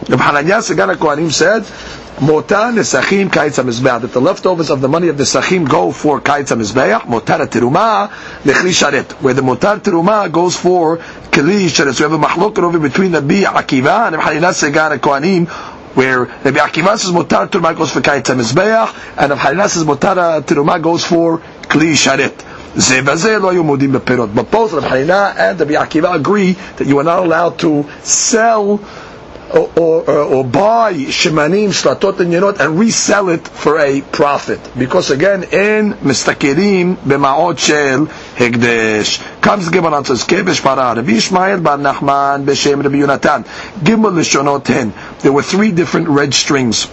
[0.10, 1.64] Rabbi Hananya Segan Kohanim said.
[2.22, 4.02] Mota nesachim kaitz mizbeach.
[4.02, 7.02] That the leftovers of the money of the nesachim go for kaitz mizbeach.
[7.02, 8.10] Motar teruma
[8.44, 9.12] lechli sharet.
[9.22, 11.94] Where the motar teruma goes for kli sharet.
[11.94, 15.78] So we have a machlok over between the Bi Akiva and Rabbi Hanina Segan Kohanim
[15.96, 20.42] where Rabbi Akiva says motar teruma goes for kaitz mizbeach, and Rabbi Hanina says motar
[20.42, 22.46] teruma goes for kli sharet.
[22.76, 28.80] But both Rabbi Hanina and Rabbi Akiva agree that you are not allowed to sell
[29.54, 34.60] or, or, uh, or buy shemanim, slatot, and yenot and resell it for a profit.
[34.78, 39.42] Because again, in mistakirim b'ma'ot shel hegdesh.
[39.42, 43.46] Comes Gemara and says, kebesh para, Rabbi Ishmael bar Nachman b'shem Rabbi Yonatan.
[43.80, 44.94] Gimel l'shonot ten.
[45.20, 46.88] There were three different red strings.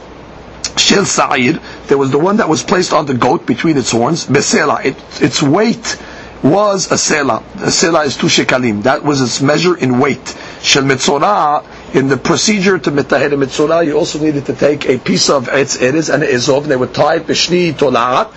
[0.76, 4.26] Shel Sa'ir, there was the one that was placed on the goat between its horns,
[4.26, 5.96] Besela, it, its weight
[6.42, 7.38] was a sela.
[7.56, 8.82] A sela is two shekalim.
[8.82, 10.36] That was its measure in weight.
[10.60, 11.64] Shel Mitzorah,
[11.96, 15.80] in the procedure to mitahed mitzorah, you also needed to take a piece of etz
[15.80, 18.30] eres and ezov, and they would tie it b'shni tolaat,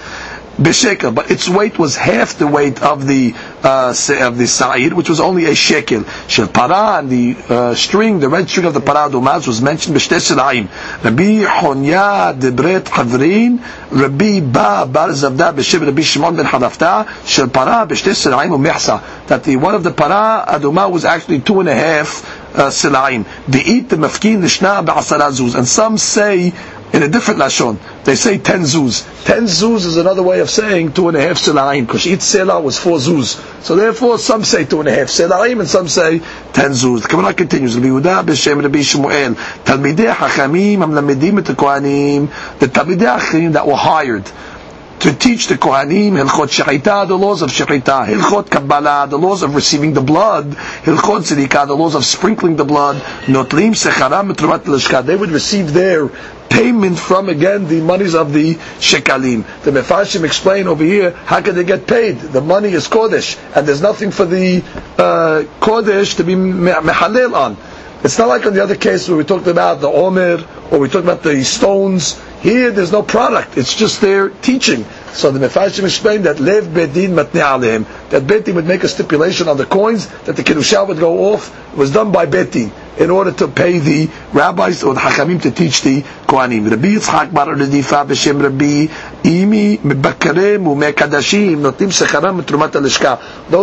[0.59, 5.09] b'shekel, but its weight was half the weight of the uh, of the sa'id, which
[5.09, 6.05] was only a shekel.
[6.29, 9.95] Shel para, and the uh, string, the red string of the para dumaz was mentioned
[9.97, 10.69] b'shtei selaim.
[11.03, 13.59] Rabbi Honya debret havrin,
[13.91, 19.27] Rabbi Ba bar zavda b'shem Rabbi Shimon ben Halafta, shel para b'shtei selaim u'mehsa.
[19.27, 23.25] That the one of the para aduma was actually two and a half Uh, silaim.
[23.47, 25.55] The eat the mafkin nishna ba'asara zuz.
[25.55, 26.51] And some say
[26.91, 27.77] in a different lashon.
[28.03, 29.05] They say ten zuz.
[29.23, 32.61] Ten zuz is another way of saying two and a half silaim, because each sela
[32.61, 33.37] was four zuz.
[33.63, 36.19] So therefore, some say two and a half silaim, and some say
[36.53, 37.03] ten zuz.
[37.03, 37.75] The Gemara continues.
[37.75, 39.35] Rabbi Yehuda b'shem Rabbi Shmuel.
[39.63, 42.59] Talmidei hachamim am lamedim et kohanim.
[42.59, 44.25] The talmidei hachamim that were hired
[44.99, 49.55] to teach the Kohanim Hilchot Shechita, the laws of Shechita, Hilchot Kabbalah, the laws of
[49.55, 50.51] receiving the blood,
[50.83, 55.05] Hilchot Zerika, the laws of sprinkling the blood, Notlim Secharam Trumat Lishka.
[55.05, 56.09] They would receive their
[56.49, 59.45] payment from again the monies of the shekalim.
[59.63, 62.17] The Mefashim explain over here how can they get paid?
[62.19, 64.57] The money is kodesh, and there's nothing for the
[64.97, 67.57] uh, kodesh to be mehalel on.
[68.03, 70.87] It's not like on the other case where we talked about the omer or we
[70.87, 72.19] talked about the stones.
[72.41, 73.57] Here, there's no product.
[73.57, 74.85] It's just their teaching.
[75.11, 78.09] So the Mefashim explained that lev bedin matne aleim.
[78.11, 81.53] That Betin would make a stipulation on the coins that the kedusha would go off.
[81.73, 85.51] It was done by Betin in order to pay the rabbis or the hachamim to
[85.51, 86.69] teach the kohanim.
[86.69, 88.85] Rabbi Yitzchak bar Rabbi
[89.21, 89.77] Those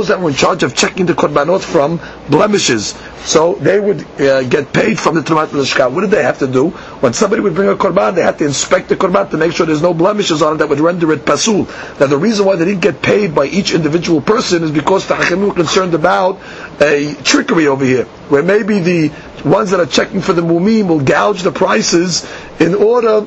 [0.09, 1.99] that were in charge of checking the korbanot from
[2.29, 2.95] blemishes.
[3.25, 5.91] So they would uh, get paid from the trumat alishka.
[5.91, 6.69] What did they have to do?
[7.01, 9.65] When somebody would bring a korban, they had to inspect the korban to make sure
[9.67, 11.67] there's no blemishes on it that would render it pasul.
[11.99, 15.15] Now the reason why they didn't get paid by each individual person is because the
[15.15, 16.39] hachamim were concerned about
[16.81, 19.11] a trickery over here, where maybe the
[19.45, 22.29] ones that are checking for the mumim will gouge the prices
[22.61, 23.27] in order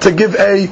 [0.00, 0.66] to give a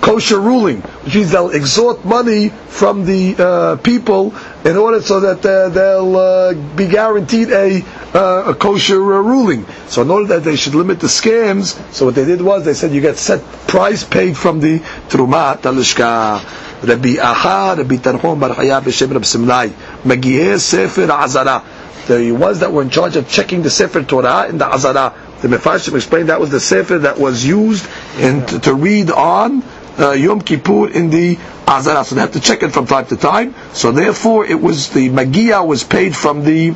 [0.00, 4.34] kosher ruling, which means they'll extort money from the uh, people
[4.64, 7.82] in order so that uh, they'll uh, be guaranteed a,
[8.14, 9.66] uh, a kosher uh, ruling.
[9.88, 12.74] So in order that they should limit the scams, so what they did was they
[12.74, 14.78] said you get set price paid from the
[15.08, 16.62] trumat talishka.
[16.82, 19.70] Rabbi Aha, Rabbi Tanchum Bar Chaya B'Shem Rabbi Simlai,
[20.04, 21.64] Magiheh Sefer Azara.
[22.06, 25.12] The ones that were in charge of checking the Sefer Torah in the Azara.
[25.40, 27.86] The Mefarshim explained that was the Sefer that was used
[28.18, 29.62] in, to, to read on
[29.98, 32.04] uh, Yom Kippur in the Azara.
[32.04, 33.54] So they have to check it from time to time.
[33.72, 36.74] So therefore, it was the Magia was paid from the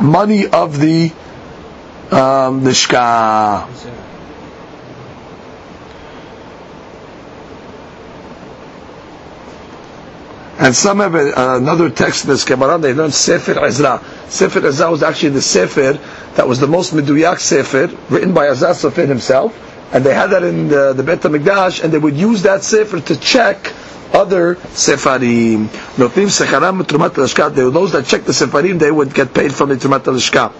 [0.00, 1.12] money of the
[2.10, 3.68] um, the shka.
[10.60, 12.78] And some have a, another text in this Gemara.
[12.78, 14.02] They learned Sefer Ezra.
[14.28, 15.92] Sefer Ezra was actually the Sefer
[16.34, 19.54] that was the most meduyak Sefer written by Ezra Sofin himself,
[19.92, 23.00] and they had that in the, the Beit Hamikdash, and they would use that Sefer
[23.00, 23.72] to check
[24.12, 25.66] other Sefarim.
[25.96, 27.56] Notnim Secharam Trumat.
[27.56, 28.78] Were those that checked the Sefarim.
[28.78, 30.52] They would get paid from the Trumat.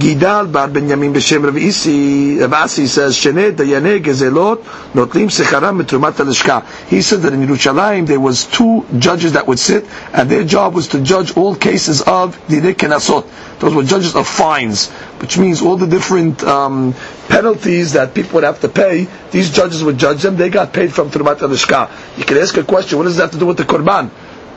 [0.00, 4.62] Gidal bar Benyamin b'shem Rav Isi, Rav Asi says, Shene dayane gezelot
[4.94, 6.64] notlim secharam mitrumat alishka.
[6.86, 9.84] He said that in Yerushalayim there was two judges that would sit,
[10.14, 13.26] and their job was to judge all cases of didei kenasot.
[13.58, 14.88] Those were judges of fines,
[15.20, 16.94] which means all the different um,
[17.28, 19.06] penalties that people would have to pay.
[19.32, 20.36] These judges would judge them.
[20.38, 21.90] They got paid from trumat alishka.
[22.16, 24.10] You can ask a question: What does that have to do with the korban?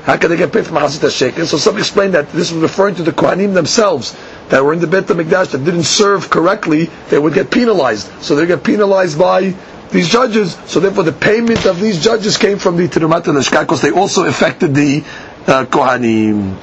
[0.04, 1.46] How can they get paid from Mahasit shekel?
[1.46, 4.14] So some explain that this was referring to the Kohanim themselves
[4.50, 8.10] that were in the Beit HaMikdash that didn't serve correctly, they would get penalized.
[8.22, 9.56] So they get penalized by
[9.92, 10.56] these judges.
[10.66, 13.92] So therefore the payment of these judges came from the Tirumat and the because they
[13.92, 15.04] also affected the
[15.48, 16.58] uh, Kohanim.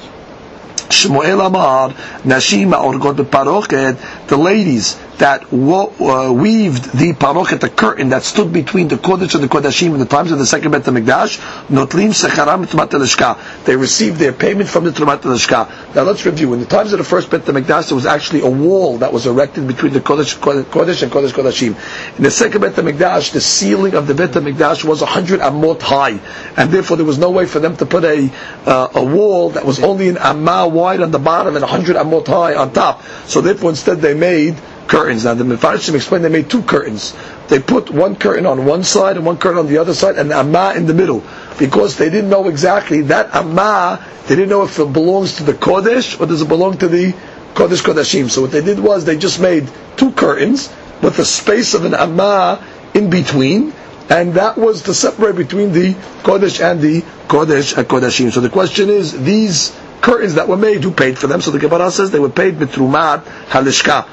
[0.91, 1.89] Shmuel Amar,
[2.23, 8.51] Nashima Orgot Parochet, the ladies that wo- uh, weaved the parochet, the curtain that stood
[8.51, 12.09] between the Kodesh and the Kodashim in the times of the second Bet HaMikdash, Notlim
[12.11, 13.37] Secharam Elishka.
[13.65, 15.23] They received their payment from the Tumat.
[15.95, 16.53] Now let's review.
[16.53, 19.27] In the times of the first Bet HaMikdash, there was actually a wall that was
[19.27, 22.17] erected between the Kodesh, Kodesh and Kodesh Kodashim.
[22.17, 26.19] In the second Bet HaMikdash, the ceiling of the Bet HaMikdash was 100 amot high,
[26.57, 28.31] and therefore there was no way for them to put a
[28.65, 32.25] uh, a wall that was only an amma wide on the bottom and 100 amot
[32.25, 33.03] high on top.
[33.27, 34.55] So therefore instead they made
[34.91, 35.23] curtains.
[35.23, 37.15] Now the Mefarshim explained they made two curtains.
[37.47, 40.29] They put one curtain on one side and one curtain on the other side, and
[40.29, 41.23] the amma in the middle,
[41.57, 44.05] because they didn't know exactly that amma.
[44.27, 47.13] They didn't know if it belongs to the kodesh or does it belong to the
[47.53, 48.29] kodesh kodashim.
[48.29, 50.69] So what they did was they just made two curtains
[51.01, 52.61] with a space of an amma
[52.93, 53.73] in between,
[54.09, 55.93] and that was to separate between the
[56.27, 58.31] kodesh and the kodesh and kodashim.
[58.33, 61.39] So the question is these curtains that were made, who paid for them?
[61.39, 64.05] So the Gemara says they were paid mitrumat halishka.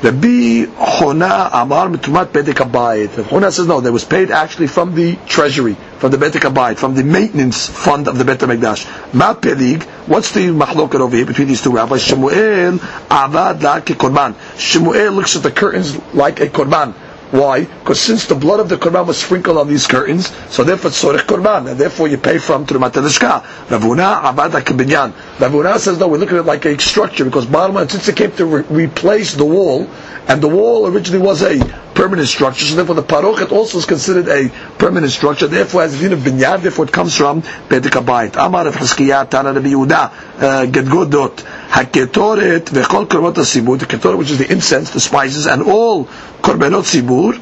[0.00, 3.08] Rabbi Hona Amar Mitumat Bedek Abayit.
[3.24, 6.94] Hona says no, that was paid actually from the treasury, from the Bedek Abayit, from
[6.94, 9.12] the maintenance fund of the Bet HaMikdash.
[9.12, 12.02] Ma Pelig, what's the mahlokat over here between these two rabbis?
[12.02, 14.36] Shemuel Avad La Korban.
[14.56, 16.94] Shemuel looks at the curtains like a korban.
[17.30, 17.64] Why?
[17.64, 21.02] Because since the blood of the korban was sprinkled on these curtains, so therefore it's
[21.02, 23.42] sorech korban, and therefore you pay from Trumat Elishka.
[23.68, 25.12] Ravuna Abada Kibinyan.
[25.36, 28.32] Ravuna says no, we look at it like a structure because line, since it came
[28.32, 29.86] to re- replace the wall,
[30.26, 31.58] and the wall originally was a
[31.94, 34.48] permanent structure, so therefore the parochet also is considered a
[34.78, 35.46] permanent structure.
[35.46, 38.36] Therefore, as a din of binyan, therefore it comes from Bedek Abayit.
[38.44, 41.36] Amar of Hiskiyah Tana Rabbi Yehuda uh, Gedgodot
[41.68, 43.78] Haketoret v'chol korbanot asibur.
[43.78, 47.40] The ketoret, which is the incense, the spices, and all korbanot sibur.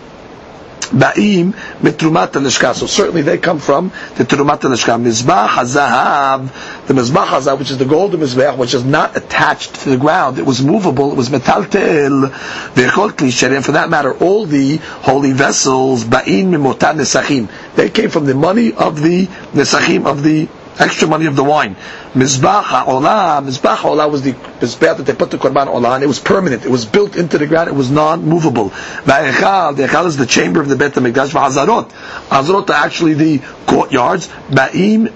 [0.80, 2.74] Ba'im mitrumat alishka.
[2.74, 5.00] So certainly they come from the trumat alishka.
[5.00, 9.90] Mizbah hazahav, the mizbah hazahav, which is the golden mizbah, which is not attached to
[9.90, 10.38] the ground.
[10.38, 11.12] It was movable.
[11.12, 12.30] It was metaltel.
[12.30, 17.48] V'chol kli For that matter, all the holy vessels ba'im mimotan nesachim.
[17.74, 20.48] They came from the money of the nesachim of the
[20.78, 21.76] extra money of the wine.
[22.14, 26.06] Mizbah ha'olah, Mizbah ha'olah was the Mizbah that they put the Korban olah, and it
[26.06, 26.64] was permanent.
[26.64, 27.68] It was built into the ground.
[27.68, 28.70] It was non-movable.
[28.70, 31.30] Va'echal, the echal is the chamber of the Bet HaMikdash.
[31.30, 31.90] Va'azarot,
[32.28, 34.28] azarot are actually the courtyards.
[34.50, 35.12] Ba'im,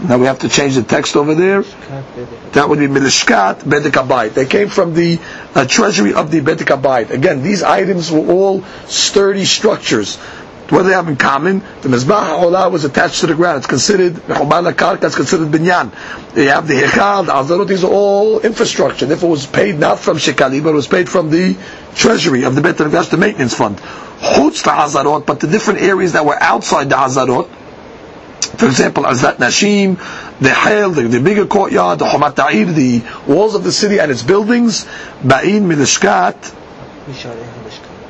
[0.00, 1.62] now we have to change the text over there.
[2.52, 4.32] That would be Milishkat Bedek Abayit.
[4.32, 5.18] They came from the
[5.54, 7.10] uh, treasury of the Bedek Abayit.
[7.10, 10.16] Again, these items were all sturdy structures.
[10.68, 11.60] What do they have in common?
[11.80, 13.58] The Mizbah HaOlah was attached to the ground.
[13.58, 15.92] It's considered, Mechobal HaKarka is considered binyan.
[16.34, 19.06] They have the Hechal, the Azarot, these are all infrastructure.
[19.06, 21.56] Therefore it was paid not from Shekali, but it was paid from the
[21.94, 23.78] treasury of the Bet HaMikdash, the maintenance fund.
[23.78, 27.48] Chutz the Azarot, but the different areas that were outside the Azarot,
[28.58, 29.96] for example, Azat Nashim,
[30.40, 34.10] the Hel, the, the bigger courtyard, the Chomat Ta'ir, the walls of the city and
[34.10, 34.84] its buildings,
[35.22, 36.54] Ba'in Milishkat,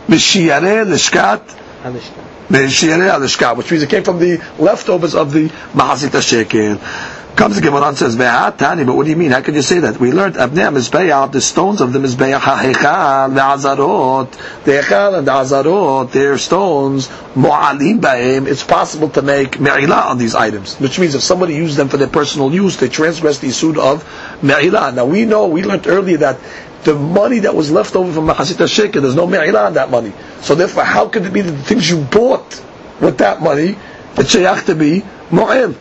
[0.09, 6.79] Mishiyare Lishkat, which means it came from the leftovers of the Mahasita Shekel.
[7.37, 9.31] Comes the Gemara and says, but what do you mean?
[9.31, 10.01] How can you say that?
[10.01, 15.25] We learned Abnei Mizbeah, the stones of the Mizbeah, HaHechal, the Azarot, the Hechal and
[15.25, 20.99] the Azarot, their stones, Mu'alim Ba'im, it's possible to make Me'ilah on these items, which
[20.99, 24.03] means if somebody used them for their personal use, they transgress the Isud of
[24.43, 24.93] Me'ilah.
[24.93, 26.41] Now we know, we learned earlier that
[26.85, 30.13] the money that was left over from Mahasita Shekel, there's no Me'ilah on that money.
[30.43, 32.63] So therefore, how could it be that the things you bought
[33.01, 33.77] with that money,
[34.17, 35.77] it's shayach to be Mu'il?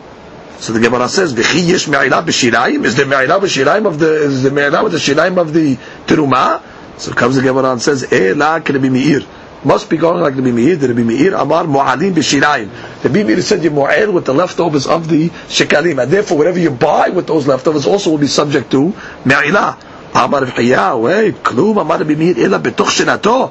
[0.60, 4.42] So the Gemara says, "V'chi yesh me'ilah b'shirayim." Is there me'ilah b'shirayim of the is
[4.42, 5.76] the me'ilah with the shirayim of the
[6.06, 6.60] teruma?
[6.96, 9.22] So comes the Gemara and says, "Eh la can be meir."
[9.64, 10.76] must be going like the Meir.
[10.76, 13.02] The Rabbi Meir Amar Mu'alim b'shirayim.
[13.02, 16.70] The Meir said you mu'al with the leftovers of the shekalim, and therefore whatever you
[16.70, 18.94] buy with those leftovers also will be subject to
[19.24, 19.76] me'ilah.
[20.14, 23.50] Wait, klum Amar Rabbi Meir ela betoch shinato.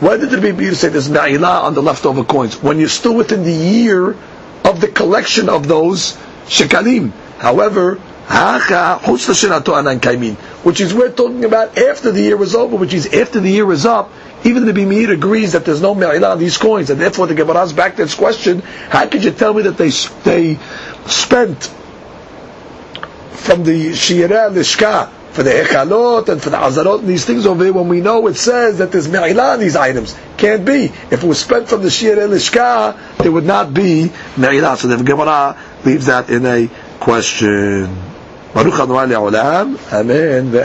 [0.00, 3.14] Why did the Rabbi Meir say there's me'ilah on the leftover coins when you're still
[3.14, 4.16] within the year
[4.64, 6.16] of the collection of those
[6.46, 7.12] shekalim?
[7.38, 7.98] However,
[10.64, 13.70] which is we're talking about after the year is over, which is after the year
[13.70, 14.10] is up,
[14.44, 17.72] even the Bimir agrees that there's no me'ilah on these coins, and therefore the Gemara's
[17.72, 19.90] back to its question, how could you tell me that they
[20.24, 20.58] they
[21.06, 21.70] spent
[23.30, 27.62] from the Shirah Lishka for the echalot and for the azarot and these things over
[27.62, 30.16] here, when we know it says that there's me'ilah these items.
[30.38, 30.86] Can't be.
[30.86, 34.78] If it was spent from the shir elishka, there would not be me'ilah.
[34.78, 37.94] So the Gemara leaves that in a question.
[38.54, 39.14] Baruch Adonai
[39.92, 40.56] Amen.